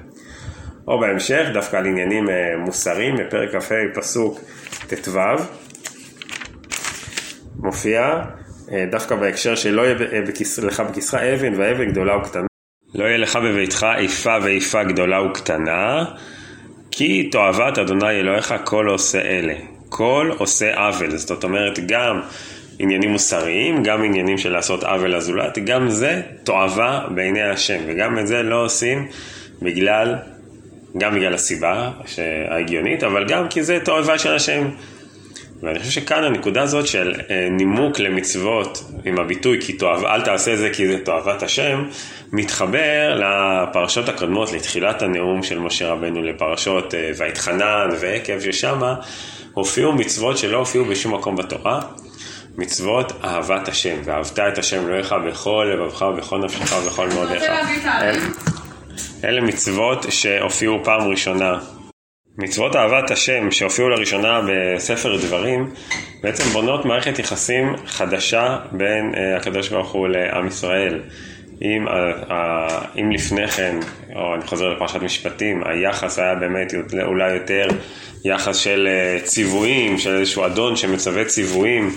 או 0.89 1.01
בהמשך, 1.01 1.47
דווקא 1.53 1.77
על 1.77 1.87
עניינים 1.87 2.31
אה, 2.31 2.57
מוסריים, 2.59 3.17
בפרק 3.17 3.51
כ"ה 3.57 3.75
פסוק 3.95 4.41
ט"ו, 4.89 5.19
מופיע 7.65 8.23
אה, 8.73 8.85
דווקא 8.91 9.17
בהקשר 9.17 9.55
שלא 9.55 9.83
יהיה 9.83 9.95
לך 10.63 10.81
בכיסך 10.81 11.15
אבן 11.15 11.55
ואבן 11.57 11.91
גדולה 11.91 12.17
וקטנה. 12.17 12.47
לא 12.95 13.05
יהיה 13.05 13.19
לך 13.19 13.37
בביתך 13.37 13.87
איפה 13.99 14.37
ואיפה 14.43 14.85
גדולה 14.85 15.23
וקטנה, 15.23 16.05
כי 16.91 17.29
תועבת 17.33 17.79
אדוני 17.79 18.11
אלוהיך 18.11 18.55
כל 18.65 18.87
עושה 18.89 19.21
אלה. 19.21 19.55
כל 19.89 20.31
עושה 20.39 20.75
עוול, 20.75 21.17
זאת 21.17 21.45
אומרת 21.45 21.79
גם 21.87 22.21
עניינים 22.79 23.11
מוסריים, 23.11 23.83
גם 23.83 24.05
עניינים 24.05 24.39
של 24.39 24.53
לעשות 24.53 24.85
עוול 24.85 25.17
לזולת, 25.17 25.59
גם 25.59 25.89
זה 25.89 26.23
תועבה 26.45 27.01
בעיני 27.15 27.43
השם, 27.43 27.79
וגם 27.87 28.19
את 28.19 28.27
זה 28.27 28.43
לא 28.43 28.65
עושים 28.65 29.09
בגלל, 29.63 30.15
גם 30.99 31.15
בגלל 31.15 31.35
הסיבה 31.35 31.91
ההגיונית, 32.49 33.05
אבל 33.05 33.29
גם 33.29 33.49
כי 33.49 33.63
זה 33.63 33.79
תועבה 33.85 34.19
של 34.19 34.35
השם. 34.35 34.69
ואני 35.65 35.79
חושב 35.79 35.91
שכאן 35.91 36.25
הנקודה 36.25 36.63
הזאת 36.63 36.87
של 36.87 37.15
אה, 37.31 37.49
נימוק 37.51 37.99
למצוות 37.99 38.91
עם 39.05 39.19
הביטוי 39.19 39.61
כי 39.61 39.73
תאהב, 39.73 40.05
אל 40.05 40.21
תעשה 40.21 40.57
זה 40.57 40.71
כי 40.71 40.87
זה 40.87 40.99
תועבת 41.05 41.43
השם, 41.43 41.85
מתחבר 42.33 43.21
לפרשות 43.21 44.09
הקודמות, 44.09 44.53
לתחילת 44.53 45.03
הנאום 45.03 45.43
של 45.43 45.59
משה 45.59 45.89
רבנו, 45.89 46.23
לפרשות 46.23 46.95
אה, 46.95 47.11
ויתחנן 47.19 47.89
ועקב, 48.01 48.41
ששם 48.41 48.81
הופיעו 49.55 49.93
מצוות 49.93 50.39
שלא 50.39 50.57
הופיעו 50.57 50.85
בשום 50.85 51.15
מקום 51.15 51.37
בתורה. 51.37 51.81
מצוות 52.59 53.13
אהבת 53.25 53.69
השם, 53.69 53.97
ואהבת 54.05 54.39
את 54.39 54.59
השם 54.59 54.87
אלוהיך 54.87 55.15
בכל 55.27 55.71
לבבך 55.75 56.03
ובכל 56.03 56.39
נפשך 56.39 56.77
ובכל 56.83 57.09
מאודיך. 57.09 57.43
אלה 59.25 59.41
מצוות 59.41 60.07
שהופיעו 60.11 60.85
פעם 60.85 61.01
ראשונה 61.09 61.59
מצוות 62.39 62.77
אהבת 62.77 63.11
השם 63.11 63.51
שהופיעו 63.51 63.89
לראשונה 63.89 64.41
בספר 64.49 65.17
דברים 65.17 65.71
בעצם 66.23 66.45
בונות 66.45 66.85
מערכת 66.85 67.19
יחסים 67.19 67.77
חדשה 67.87 68.59
בין 68.73 69.15
uh, 69.15 69.19
הקדוש 69.37 69.69
ברוך 69.69 69.93
הוא 69.93 70.09
לעם 70.09 70.47
ישראל. 70.47 71.01
אם, 71.63 71.89
uh, 71.89 71.91
uh, 72.29 72.33
אם 73.01 73.13
לפני 73.13 73.49
כן, 73.49 73.77
או 74.15 74.35
אני 74.35 74.47
חוזר 74.47 74.69
לפרשת 74.69 75.03
משפטים, 75.03 75.63
היחס 75.67 76.19
היה 76.19 76.35
באמת 76.35 76.75
אולי 77.03 77.35
יותר 77.35 77.69
יחס 78.25 78.57
של 78.57 78.89
uh, 78.89 79.25
ציוויים, 79.25 79.99
של 79.99 80.17
איזשהו 80.17 80.47
אדון 80.47 80.77
שמצווה 80.77 81.25
ציוויים 81.25 81.91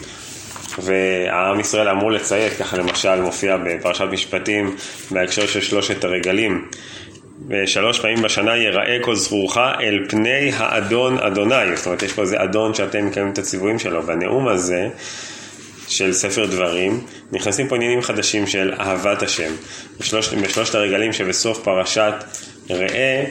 והעם 0.80 1.60
ישראל 1.60 1.90
אמור 1.90 2.12
לציית, 2.12 2.54
ככה 2.60 2.78
למשל 2.78 3.22
מופיע 3.22 3.58
בפרשת 3.58 4.06
משפטים 4.12 4.76
בהקשר 5.12 5.48
של 5.48 5.62
שלושת 5.62 6.04
הרגלים. 6.04 6.68
ושלוש 7.50 8.00
פעמים 8.00 8.22
בשנה 8.22 8.58
יראה 8.58 8.98
כל 9.02 9.16
זכורך 9.16 9.58
אל 9.58 10.06
פני 10.10 10.52
האדון 10.54 11.18
אדוני. 11.18 11.76
זאת 11.76 11.86
אומרת, 11.86 12.04
יש 12.04 12.14
פה 12.14 12.22
איזה 12.22 12.44
אדון 12.44 12.74
שאתם 12.74 13.08
מקיימים 13.08 13.34
את 13.34 13.38
הציוויים 13.38 13.80
שלו. 13.80 14.04
בנאום 14.04 14.48
הזה 14.48 14.88
של 15.88 16.14
ספר 16.14 16.46
דברים, 16.46 17.02
נכנסים 17.32 17.68
פה 17.68 17.76
עניינים 17.76 18.02
חדשים 18.02 18.48
של 18.48 18.74
אהבת 18.80 19.24
השם. 19.24 19.52
בשלושת, 20.00 20.38
בשלושת 20.38 20.76
הרגלים 20.76 21.14
שבסוף 21.14 21.64
פרשת 21.64 22.14
ראה, 22.70 23.26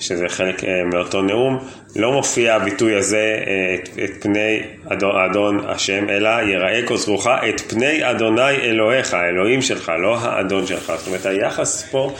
שזה 0.00 0.28
חלק 0.28 0.64
אה, 0.64 0.84
מאותו 0.84 1.22
נאום, 1.22 1.58
לא 1.96 2.12
מופיע 2.12 2.54
הביטוי 2.54 2.94
הזה 2.94 3.42
אה, 3.46 3.74
את, 3.74 3.88
את 4.04 4.22
פני 4.22 4.60
אדון, 4.92 5.20
אדון 5.30 5.60
השם, 5.68 6.10
אלא 6.10 6.28
יראה 6.28 6.80
כל 6.84 6.96
זכורך 6.96 7.26
את 7.48 7.60
פני 7.60 8.10
אדוני 8.10 8.50
אלוהיך, 8.50 9.14
האלוהים 9.14 9.62
שלך, 9.62 9.92
לא 9.98 10.18
האדון 10.18 10.66
שלך. 10.66 10.92
זאת 10.98 11.06
אומרת, 11.06 11.26
היחס 11.26 11.88
פה 11.90 12.14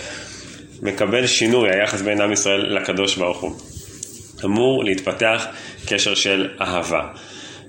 מקבל 0.82 1.26
שינוי, 1.26 1.70
היחס 1.70 2.02
בין 2.02 2.20
עם 2.20 2.32
ישראל 2.32 2.74
לקדוש 2.76 3.16
ברוך 3.16 3.40
הוא. 3.40 3.52
אמור 4.44 4.84
להתפתח 4.84 5.46
קשר 5.86 6.14
של 6.14 6.48
אהבה. 6.60 7.06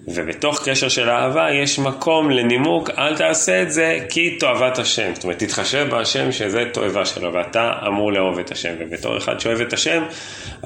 ובתוך 0.08 0.70
קשר 0.70 0.90
של 0.90 1.10
אהבה 1.10 1.52
יש 1.52 1.80
מקום 1.80 2.32
לנימוק, 2.32 2.90
אל 2.98 3.18
תעשה 3.18 3.62
את 3.62 3.72
זה 3.72 4.00
כי 4.10 4.38
תועבת 4.40 4.80
השם. 4.80 5.12
זאת 5.16 5.24
אומרת, 5.24 5.40
תתחשב 5.40 5.88
בהשם 5.90 6.32
שזה 6.32 6.66
תועבה 6.74 7.06
שלו, 7.06 7.34
ואתה 7.34 7.72
אמור 7.88 8.12
לאהוב 8.12 8.40
את 8.40 8.52
השם. 8.52 8.74
ובתור 8.80 9.18
אחד 9.18 9.40
שאוהב 9.40 9.62
את 9.62 9.74
השם, 9.74 10.04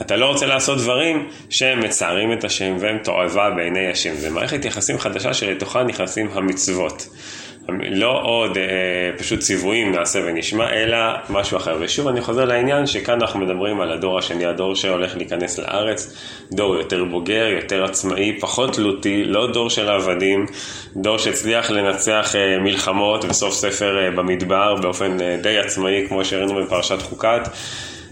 אתה 0.02 0.16
לא 0.16 0.26
רוצה 0.26 0.46
לעשות 0.46 0.78
דברים 0.78 1.28
שהם 1.50 1.80
מצערים 1.80 2.34
את 2.34 2.44
השם 2.44 2.78
והם 2.80 2.98
תועבה 3.04 3.50
בעיני 3.50 3.92
השם. 3.92 4.16
זה 4.16 4.30
מערכת 4.30 4.66
יחסים 4.66 5.00
חדשה 5.00 5.34
שלתוכה 5.34 5.84
נכנסים 5.84 6.30
המצוות. 6.34 7.08
לא 7.92 8.22
עוד 8.24 8.58
אה, 8.58 8.64
פשוט 9.18 9.40
ציוויים 9.40 9.92
נעשה 9.92 10.20
ונשמע, 10.26 10.74
אלא 10.74 10.98
משהו 11.30 11.58
אחר. 11.58 11.78
ושוב 11.80 12.08
אני 12.08 12.22
חוזר 12.22 12.46
לעניין 12.46 12.86
שכאן 12.86 13.22
אנחנו 13.22 13.40
מדברים 13.40 13.82
על 13.82 13.92
הדור 13.92 14.20
השני, 14.20 14.46
הדור 14.46 14.76
שהולך 14.76 15.18
להיכנס 15.18 15.60
לארץ, 15.60 16.14
דור 16.52 16.76
יותר 16.76 17.04
בוגר, 17.04 17.48
יותר 17.62 17.84
עצמאי, 17.84 18.38
פחות 18.40 18.74
תלותי, 18.74 19.24
לא 19.24 19.52
דור 19.52 19.70
של 19.70 19.90
עבדים, 19.90 20.46
דור 20.96 21.18
שהצליח 21.18 21.72
לנצח 21.72 22.36
אה, 22.36 22.60
מלחמות 22.60 23.26
וסוף 23.26 23.54
ספר 23.54 24.06
אה, 24.06 24.12
במדבר 24.12 24.76
באופן 24.76 25.22
אה, 25.22 25.38
די 25.42 25.58
עצמאי, 25.58 26.06
כמו 26.08 26.26
שראינו 26.26 26.56
בפרשת 26.56 27.02
חוקת. 27.02 27.42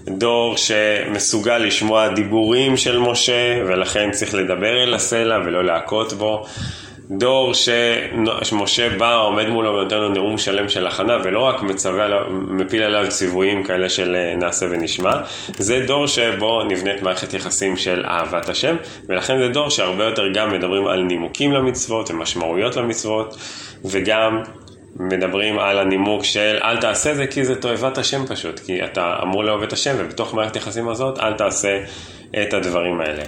דור 0.08 0.58
שמסוגל 0.58 1.58
לשמוע 1.58 2.08
דיבורים 2.08 2.78
של 2.78 3.00
משה 3.00 3.64
ולכן 3.68 4.12
צריך 4.12 4.34
לדבר 4.34 4.84
אל 4.84 4.94
הסלע 4.94 5.40
ולא 5.46 5.66
להכות 5.66 6.14
בו. 6.14 6.46
דור 7.18 7.54
שמשה 8.44 8.98
בא, 8.98 9.16
עומד 9.16 9.48
מולו 9.48 9.74
ונותן 9.74 9.98
לו 9.98 10.10
נאום 10.10 10.38
שלם 10.38 10.70
של 10.70 10.88
הכנה, 10.88 11.18
ולא 11.24 11.40
רק 11.40 11.62
מצווה, 11.62 12.08
מפיל 12.30 12.84
עליו 12.84 13.06
ציוויים 13.10 13.64
כאלה 13.64 13.90
של 13.90 14.16
אה, 14.16 14.36
נעשה 14.36 14.66
ונשמע, 14.70 15.12
זה 15.58 15.86
דור 15.88 16.08
שבו 16.08 16.64
נבנית 16.64 17.02
מערכת 17.02 17.34
יחסים 17.34 17.78
של 17.78 18.04
אהבת 18.06 18.50
השם, 18.50 18.76
ולכן 19.10 19.38
זה 19.40 19.48
דור 19.48 19.70
שהרבה 19.70 20.04
יותר 20.04 20.24
גם 20.34 20.52
מדברים 20.52 20.88
על 20.88 21.04
נימוקים 21.04 21.52
למצוות 21.52 22.12
ומשמעויות 22.12 22.76
למצוות, 22.76 23.38
וגם 23.86 24.42
מדברים 24.96 25.60
על 25.60 25.80
הנימוק 25.80 26.24
של 26.24 26.58
אל 26.64 26.78
תעשה 26.78 27.16
זה 27.16 27.28
כי 27.28 27.46
זה 27.46 27.56
תועבת 27.56 27.98
השם 27.98 28.26
פשוט, 28.26 28.60
כי 28.60 28.84
אתה 28.84 29.16
אמור 29.24 29.44
לאהוב 29.44 29.64
את 29.64 29.74
השם, 29.74 29.96
ובתוך 29.98 30.34
מערכת 30.34 30.56
יחסים 30.56 30.90
הזאת 30.90 31.20
אל 31.20 31.34
תעשה 31.34 31.80
את 32.42 32.54
הדברים 32.54 33.02
האלה. 33.02 33.24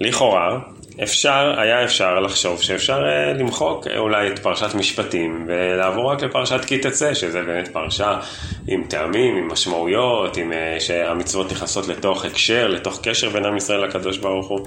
לכאורה, 0.00 0.58
אפשר, 1.02 1.54
היה 1.56 1.84
אפשר 1.84 2.20
לחשוב 2.20 2.62
שאפשר 2.62 3.06
אה, 3.06 3.32
למחוק 3.32 3.86
אה, 3.86 3.98
אולי 3.98 4.28
את 4.28 4.38
פרשת 4.38 4.74
משפטים 4.74 5.44
ולעבור 5.48 6.10
רק 6.12 6.22
לפרשת 6.22 6.64
כי 6.64 6.78
תצא, 6.78 7.14
שזה 7.14 7.42
באמת 7.42 7.68
פרשה 7.68 8.20
עם 8.68 8.84
טעמים, 8.88 9.36
עם 9.36 9.52
משמעויות, 9.52 10.36
עם 10.36 10.52
אה, 10.52 10.76
שהמצוות 10.80 11.52
נכנסות 11.52 11.88
לתוך 11.88 12.24
הקשר, 12.24 12.68
לתוך 12.68 13.00
קשר 13.02 13.28
בין 13.28 13.44
עם 13.44 13.56
ישראל 13.56 13.84
לקדוש 13.84 14.18
ברוך 14.18 14.48
הוא. 14.48 14.66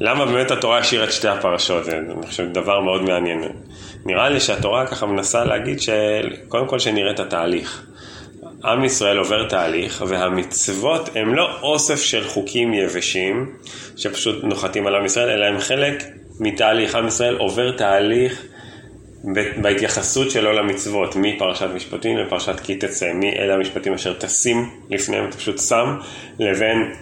למה 0.00 0.26
באמת 0.26 0.50
התורה 0.50 0.78
השאירה 0.78 1.04
את 1.04 1.12
שתי 1.12 1.28
הפרשות? 1.28 1.88
אני 1.88 2.26
חושב, 2.26 2.52
דבר 2.52 2.80
מאוד 2.80 3.02
מעניין. 3.02 3.42
נראה 4.06 4.28
לי 4.28 4.40
שהתורה 4.40 4.86
ככה 4.86 5.06
מנסה 5.06 5.44
להגיד 5.44 5.78
שקודם 5.80 6.66
כל 6.66 6.78
שנראה 6.78 7.10
את 7.10 7.20
התהליך. 7.20 7.86
עם 8.64 8.84
ישראל 8.84 9.18
עובר 9.18 9.48
תהליך, 9.48 10.04
והמצוות 10.08 11.08
הם 11.14 11.34
לא 11.34 11.60
אוסף 11.62 12.02
של 12.02 12.24
חוקים 12.24 12.74
יבשים 12.74 13.52
שפשוט 13.96 14.44
נוחתים 14.44 14.86
על 14.86 14.94
עם 14.94 15.04
ישראל, 15.04 15.28
אלא 15.28 15.44
הם 15.44 15.58
חלק 15.58 16.04
מתהליך. 16.40 16.94
עם 16.94 17.06
ישראל 17.06 17.36
עובר 17.36 17.76
תהליך 17.76 18.42
בהתייחסות 19.62 20.30
שלו 20.30 20.52
למצוות, 20.52 21.16
מפרשת 21.16 21.68
משפטים 21.74 22.18
לפרשת 22.18 22.60
כי 22.60 22.76
תצא, 22.76 23.12
מאלה 23.14 23.54
המשפטים 23.54 23.94
אשר 23.94 24.14
תשים 24.18 24.70
לפניהם, 24.90 25.28
אתה 25.28 25.36
פשוט 25.36 25.58
שם, 25.58 25.96
לבין 26.38 26.92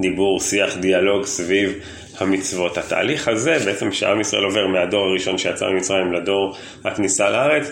דיבור, 0.00 0.40
שיח, 0.40 0.76
דיאלוג 0.76 1.24
סביב 1.24 1.78
המצוות. 2.18 2.78
התהליך 2.78 3.28
הזה 3.28 3.58
בעצם 3.64 3.92
שעם 3.92 4.20
ישראל 4.20 4.44
עובר 4.44 4.66
מהדור 4.66 5.04
הראשון 5.04 5.38
שיצא 5.38 5.66
ממצרים 5.66 6.12
לדור 6.12 6.56
הכניסה 6.84 7.30
לארץ, 7.30 7.70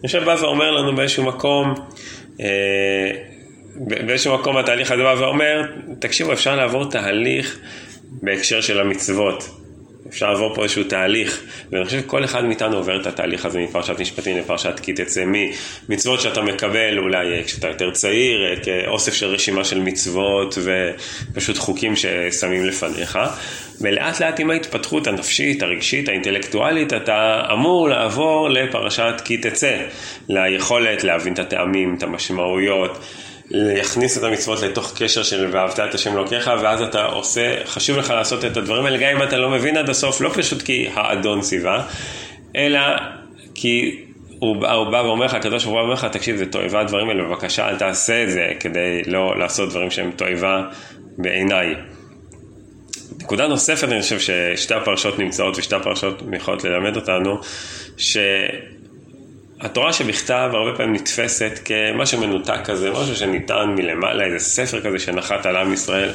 אני 0.00 0.06
חושב 0.06 0.24
בא 0.24 0.36
ואומר 0.40 0.70
לנו 0.70 0.96
באיזשהו 0.96 1.24
מקום 1.24 1.74
באיזשהו 3.76 4.34
מקום 4.38 4.56
התהליך 4.56 4.90
הזה 4.90 5.02
בא 5.02 5.14
ואומר, 5.18 5.62
תקשיבו, 5.98 6.32
אפשר 6.32 6.56
לעבור 6.56 6.90
תהליך 6.90 7.58
בהקשר 8.22 8.60
של 8.60 8.80
המצוות. 8.80 9.65
אפשר 10.08 10.32
לעבור 10.32 10.54
פה 10.54 10.62
איזשהו 10.62 10.84
תהליך, 10.84 11.42
ואני 11.72 11.84
חושב 11.84 12.00
שכל 12.00 12.24
אחד 12.24 12.44
מאיתנו 12.44 12.76
עובר 12.76 13.00
את 13.00 13.06
התהליך 13.06 13.46
הזה 13.46 13.58
מפרשת 13.58 14.00
משפטים 14.00 14.38
לפרשת 14.38 14.80
כי 14.80 14.92
תצא 14.92 15.24
ממצוות 15.88 16.20
שאתה 16.20 16.42
מקבל 16.42 16.98
אולי 16.98 17.44
כשאתה 17.44 17.68
יותר 17.68 17.90
צעיר, 17.90 18.60
כאוסף 18.62 19.14
של 19.14 19.26
רשימה 19.26 19.64
של 19.64 19.80
מצוות 19.80 20.58
ופשוט 21.32 21.58
חוקים 21.58 21.94
ששמים 21.96 22.64
לפניך, 22.64 23.18
ולאט 23.80 24.20
לאט 24.20 24.40
עם 24.40 24.50
ההתפתחות 24.50 25.06
הנפשית, 25.06 25.62
הרגשית, 25.62 26.08
האינטלקטואלית, 26.08 26.92
אתה 26.92 27.42
אמור 27.52 27.88
לעבור 27.88 28.48
לפרשת 28.48 29.14
כי 29.24 29.36
תצא, 29.36 29.76
ליכולת 30.28 31.04
להבין 31.04 31.32
את 31.32 31.38
הטעמים, 31.38 31.94
את 31.98 32.02
המשמעויות. 32.02 32.98
להכניס 33.50 34.18
את 34.18 34.22
המצוות 34.22 34.62
לתוך 34.62 34.92
קשר 34.96 35.22
של 35.22 35.48
ואהבת 35.52 35.80
את 35.80 35.94
השם 35.94 36.12
אלוקיך, 36.12 36.50
ואז 36.62 36.82
אתה 36.82 37.04
עושה, 37.04 37.54
חשוב 37.66 37.98
לך 37.98 38.10
לעשות 38.10 38.44
את 38.44 38.56
הדברים 38.56 38.84
האלה, 38.84 38.96
גם 38.96 39.16
אם 39.16 39.22
אתה 39.22 39.36
לא 39.36 39.50
מבין 39.50 39.76
עד 39.76 39.90
הסוף, 39.90 40.20
לא 40.20 40.30
פשוט 40.34 40.62
כי 40.62 40.88
האדון 40.94 41.40
ציווה, 41.40 41.86
אלא 42.56 42.80
כי 43.54 44.02
הוא, 44.38 44.66
הוא 44.66 44.90
בא 44.90 44.96
ואומר 44.96 45.24
לך, 45.26 45.34
הקדוש 45.34 45.64
ברוך 45.64 45.76
הוא 45.76 45.82
אומר 45.82 45.94
לך, 45.94 46.04
תקשיב, 46.04 46.36
זה 46.36 46.46
תועבה 46.46 46.80
הדברים 46.80 47.08
האלה, 47.08 47.24
בבקשה 47.24 47.68
אל 47.68 47.76
תעשה 47.76 48.22
את 48.22 48.30
זה 48.30 48.48
כדי 48.60 49.02
לא 49.06 49.38
לעשות 49.38 49.70
דברים 49.70 49.90
שהם 49.90 50.10
תועבה 50.10 50.62
בעיניי. 51.18 51.74
נקודה 53.20 53.46
נוספת, 53.46 53.88
אני 53.88 54.02
חושב 54.02 54.18
ששתי 54.20 54.74
הפרשות 54.74 55.18
נמצאות 55.18 55.58
ושתי 55.58 55.74
הפרשות 55.74 56.22
יכולות 56.32 56.64
ללמד 56.64 56.96
אותנו, 56.96 57.40
ש... 57.96 58.16
התורה 59.60 59.92
שבכתב 59.92 60.50
הרבה 60.52 60.76
פעמים 60.76 60.94
נתפסת 60.94 61.60
כמשהו 61.64 62.20
מנותק 62.20 62.60
כזה, 62.64 62.90
משהו 62.90 63.16
שניתן 63.16 63.74
מלמעלה, 63.76 64.24
איזה 64.24 64.38
ספר 64.38 64.80
כזה 64.80 64.98
שנחת 64.98 65.46
על 65.46 65.56
עם 65.56 65.72
ישראל 65.72 66.10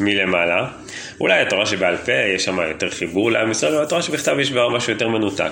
מלמעלה. 0.00 0.66
אולי 1.20 1.40
התורה 1.40 1.66
שבעל 1.66 1.96
פה 1.96 2.12
יש 2.12 2.44
שם 2.44 2.58
יותר 2.68 2.90
חיבור 2.90 3.30
לעם 3.30 3.50
ישראל, 3.50 3.74
אבל 3.74 3.82
התורה 3.82 4.02
שבכתב 4.02 4.36
יש 4.40 4.52
בה 4.52 4.68
משהו 4.68 4.92
יותר 4.92 5.08
מנותק. 5.08 5.50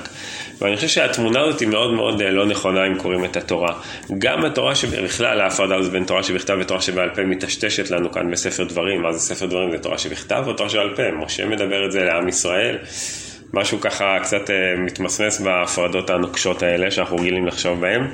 ואני 0.58 0.76
חושב 0.76 0.88
שהתמונה 0.88 1.40
הזאת 1.40 1.60
היא 1.60 1.68
מאוד 1.68 1.92
מאוד 1.92 2.22
אה, 2.22 2.30
לא 2.30 2.46
נכונה 2.46 2.86
אם 2.86 2.98
קוראים 2.98 3.24
את 3.24 3.36
התורה. 3.36 3.74
גם 4.18 4.44
התורה 4.44 4.74
שבכלל 4.74 5.40
ההפרדה 5.40 5.76
הזאת 5.76 5.92
בין 5.92 6.04
תורה 6.04 6.22
שבכתב 6.22 6.56
ותורה 6.60 6.80
שבעל 6.80 7.10
פה 7.10 7.22
מטשטשת 7.22 7.90
לנו 7.90 8.12
כאן 8.12 8.30
בספר 8.30 8.64
דברים. 8.64 9.02
מה 9.02 9.12
זה 9.12 9.18
ספר 9.18 9.46
דברים? 9.46 9.70
זה 9.70 9.78
תורה 9.78 9.98
שבכתב 9.98 10.44
או 10.46 10.52
תורה 10.52 10.68
שבעל 10.68 10.94
פה? 10.96 11.10
משה 11.10 11.46
מדבר 11.46 11.86
את 11.86 11.92
זה 11.92 12.04
לעם 12.04 12.28
ישראל. 12.28 12.78
משהו 13.54 13.80
ככה 13.80 14.18
קצת 14.22 14.50
אה, 14.50 14.74
מתמסמס 14.78 15.40
בהפרדות 15.40 16.10
הנוקשות 16.10 16.62
האלה 16.62 16.90
שאנחנו 16.90 17.16
רגילים 17.16 17.46
לחשוב 17.46 17.80
בהן. 17.80 18.06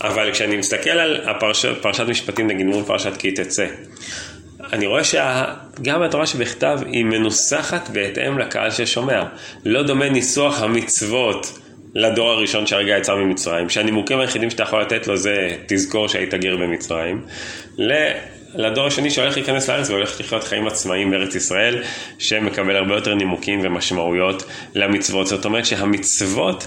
אבל 0.00 0.32
כשאני 0.32 0.56
מסתכל 0.56 0.90
על 0.90 1.20
הפרשת, 1.24 1.82
פרשת 1.82 2.04
משפטים 2.08 2.46
נגיד 2.46 2.66
מול 2.66 2.84
פרשת 2.84 3.16
כי 3.16 3.32
תצא, 3.32 3.66
אני 4.72 4.86
רואה 4.86 5.04
שגם 5.04 6.02
התורה 6.02 6.26
שבכתב 6.26 6.78
היא 6.86 7.04
מנוסחת 7.04 7.88
בהתאם 7.88 8.38
לקהל 8.38 8.70
ששומע. 8.70 9.24
לא 9.64 9.82
דומה 9.82 10.08
ניסוח 10.08 10.62
המצוות 10.62 11.58
לדור 11.94 12.30
הראשון 12.30 12.66
שהרגע 12.66 12.98
יצא 12.98 13.14
ממצרים, 13.14 13.68
שהנימוקים 13.68 14.20
היחידים 14.20 14.50
שאתה 14.50 14.62
יכול 14.62 14.80
לתת 14.80 15.06
לו 15.06 15.16
זה 15.16 15.48
תזכור 15.66 16.08
שהיית 16.08 16.34
גר 16.34 16.56
במצרים, 16.56 17.22
לדור 18.56 18.86
השני 18.86 19.10
שהולך 19.10 19.36
להיכנס 19.36 19.68
לארץ 19.68 19.90
והולך 19.90 20.20
לחיות 20.20 20.44
חיים 20.44 20.66
עצמאיים 20.66 21.10
בארץ 21.10 21.34
ישראל, 21.34 21.82
שמקבל 22.18 22.76
הרבה 22.76 22.94
יותר 22.94 23.14
נימוקים 23.14 23.60
ומשמעויות 23.62 24.44
למצוות. 24.74 25.26
זאת 25.26 25.44
אומרת 25.44 25.66
שהמצוות 25.66 26.66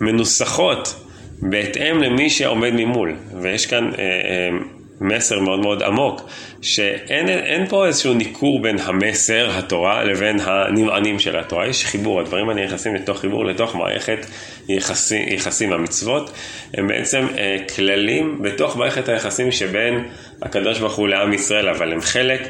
מנוסחות 0.00 0.94
בהתאם 1.42 2.02
למי 2.02 2.30
שעומד 2.30 2.70
ממול, 2.72 3.16
ויש 3.40 3.66
כאן 3.66 3.90
אה, 3.98 4.02
אה, 4.02 4.58
מסר 5.00 5.40
מאוד 5.40 5.60
מאוד 5.60 5.82
עמוק, 5.82 6.20
שאין 6.62 7.66
פה 7.68 7.86
איזשהו 7.86 8.14
ניכור 8.14 8.62
בין 8.62 8.78
המסר, 8.78 9.50
התורה, 9.58 10.04
לבין 10.04 10.40
הנמענים 10.40 11.18
של 11.18 11.38
התורה. 11.38 11.66
יש 11.66 11.84
חיבור, 11.84 12.20
הדברים 12.20 12.48
האלה 12.48 12.64
נכנסים 12.66 12.94
לתוך 12.94 13.20
חיבור, 13.20 13.44
לתוך 13.44 13.76
מערכת 13.76 14.26
יחסים, 14.68 15.28
יחסים. 15.28 15.72
המצוות 15.72 16.30
הם 16.74 16.88
בעצם 16.88 17.26
אה, 17.38 17.56
כללים 17.76 18.42
בתוך 18.42 18.76
מערכת 18.76 19.08
היחסים 19.08 19.52
שבין 19.52 20.04
הקדוש 20.42 20.78
ברוך 20.78 20.94
הוא 20.94 21.08
לעם 21.08 21.32
ישראל, 21.32 21.68
אבל 21.68 21.92
הם 21.92 22.00
חלק 22.00 22.40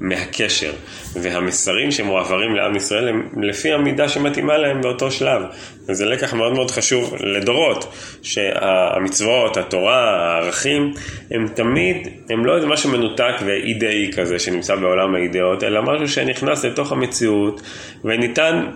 מהקשר, 0.00 0.72
והמסרים 1.14 1.90
שמועברים 1.90 2.54
לעם 2.56 2.76
ישראל 2.76 3.08
הם 3.08 3.28
לפי 3.42 3.72
המידה 3.72 4.08
שמתאימה 4.08 4.58
להם 4.58 4.82
באותו 4.82 5.10
שלב. 5.10 5.42
וזה 5.88 6.04
לקח 6.06 6.34
מאוד 6.34 6.52
מאוד 6.52 6.70
חשוב 6.70 7.14
לדורות, 7.20 7.94
שהמצוות, 8.22 9.56
התורה, 9.56 10.10
הערכים, 10.10 10.94
הם 11.30 11.48
תמיד, 11.54 12.08
הם 12.30 12.46
לא 12.46 12.56
איזה 12.56 12.66
משהו 12.66 12.90
מנותק 12.90 13.34
ואידאי 13.46 14.10
כזה 14.16 14.38
שנמצא 14.38 14.74
בעולם 14.76 15.14
האידאות, 15.14 15.64
אלא 15.64 15.82
משהו 15.82 16.08
שנכנס 16.08 16.64
לתוך 16.64 16.92
המציאות 16.92 17.62
וניתן 18.04 18.66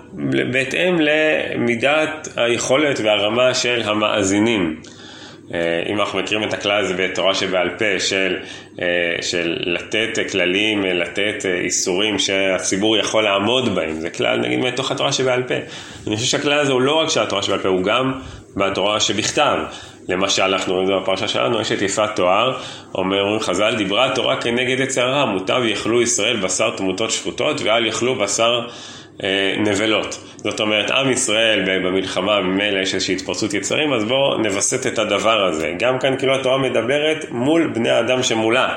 בהתאם 0.52 0.96
למידת 1.00 2.28
היכולת 2.36 3.00
והרמה 3.00 3.54
של 3.54 3.82
המאזינים. 3.84 4.80
אה, 5.54 5.82
אם 5.88 6.00
אנחנו 6.00 6.18
מכירים 6.18 6.48
את 6.48 6.54
הכלל 6.54 6.84
הזה 6.84 6.94
בתורה 6.94 7.34
שבעל 7.34 7.70
פה 7.78 8.00
של, 8.00 8.36
אה, 8.82 8.86
של 9.22 9.56
לתת 9.60 10.30
כללים, 10.30 10.82
לתת 10.84 11.46
אה, 11.46 11.54
איסורים 11.54 12.18
שהציבור 12.18 12.96
יכול 12.96 13.24
לעמוד 13.24 13.74
בהם, 13.74 14.00
זה 14.00 14.10
כלל 14.10 14.40
נגיד 14.40 14.58
מתוך 14.58 14.90
התורה 14.90 15.12
שבעל 15.12 15.42
פה. 15.42 15.54
אני 16.06 16.16
חושב 16.16 16.28
שהכלל 16.28 16.58
הזה 16.58 16.72
הוא 16.72 16.80
לא 16.80 16.94
רק 16.94 17.08
של 17.08 17.22
התורה 17.22 17.42
שבעל 17.42 17.58
פה, 17.58 17.68
הוא 17.68 17.82
גם 17.82 18.20
בתורה 18.56 19.00
שבכתב. 19.00 19.58
למשל, 20.08 20.42
אנחנו 20.42 20.72
רואים 20.72 20.88
את 20.88 20.94
זה 20.94 21.00
בפרשה 21.00 21.28
שלנו, 21.28 21.60
יש 21.60 21.72
את 21.72 21.82
יפת 21.82 22.10
תואר, 22.16 22.58
אומרים 22.94 23.40
חז"ל, 23.40 23.74
דיברה 23.76 24.06
התורה 24.06 24.40
כנגד 24.40 24.80
יצר 24.80 25.08
הרע, 25.08 25.24
מוטב 25.24 25.62
יאכלו 25.64 26.02
ישראל 26.02 26.36
בשר 26.36 26.70
תמותות 26.76 27.10
שפוטות 27.10 27.60
ואל 27.60 27.86
יאכלו 27.86 28.14
בשר 28.14 28.60
נבלות. 29.58 30.20
זאת 30.36 30.60
אומרת, 30.60 30.90
עם 30.90 31.10
ישראל 31.10 31.78
במלחמה, 31.84 32.40
ממילא 32.40 32.80
יש 32.80 32.94
איזושהי 32.94 33.14
התפרצות 33.14 33.54
יצרים, 33.54 33.92
אז 33.92 34.04
בואו 34.04 34.38
נווסת 34.38 34.86
את 34.86 34.98
הדבר 34.98 35.44
הזה. 35.44 35.72
גם 35.78 35.98
כאן 35.98 36.18
כאילו 36.18 36.34
התורה 36.34 36.58
מדברת 36.58 37.24
מול 37.30 37.70
בני 37.74 37.90
האדם 37.90 38.22
שמולה, 38.22 38.76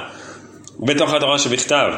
בתוך 0.80 1.14
התורה 1.14 1.40
שבכתב. 1.40 1.94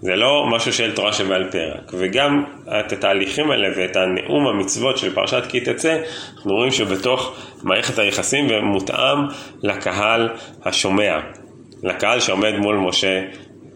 זה 0.00 0.16
לא 0.16 0.46
משהו 0.50 0.72
של 0.72 0.94
תורה 0.94 1.12
שבעל 1.12 1.50
פה 1.50 1.58
רק. 1.58 1.90
וגם 1.98 2.44
את 2.68 2.92
התהליכים 2.92 3.50
האלה 3.50 3.68
ואת 3.76 3.96
הנאום 3.96 4.46
המצוות 4.46 4.98
של 4.98 5.14
פרשת 5.14 5.42
כי 5.48 5.60
תצא, 5.60 5.98
אנחנו 6.36 6.54
רואים 6.54 6.70
שבתוך 6.70 7.36
מערכת 7.62 7.98
היחסים 7.98 8.46
ומותאם 8.50 9.18
לקהל 9.62 10.28
השומע, 10.64 11.18
לקהל 11.82 12.20
שעומד 12.20 12.54
מול 12.56 12.76
משה 12.76 13.22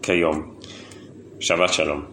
כיום. 0.01 0.53
שבת 1.39 1.73
שלום. 1.73 2.12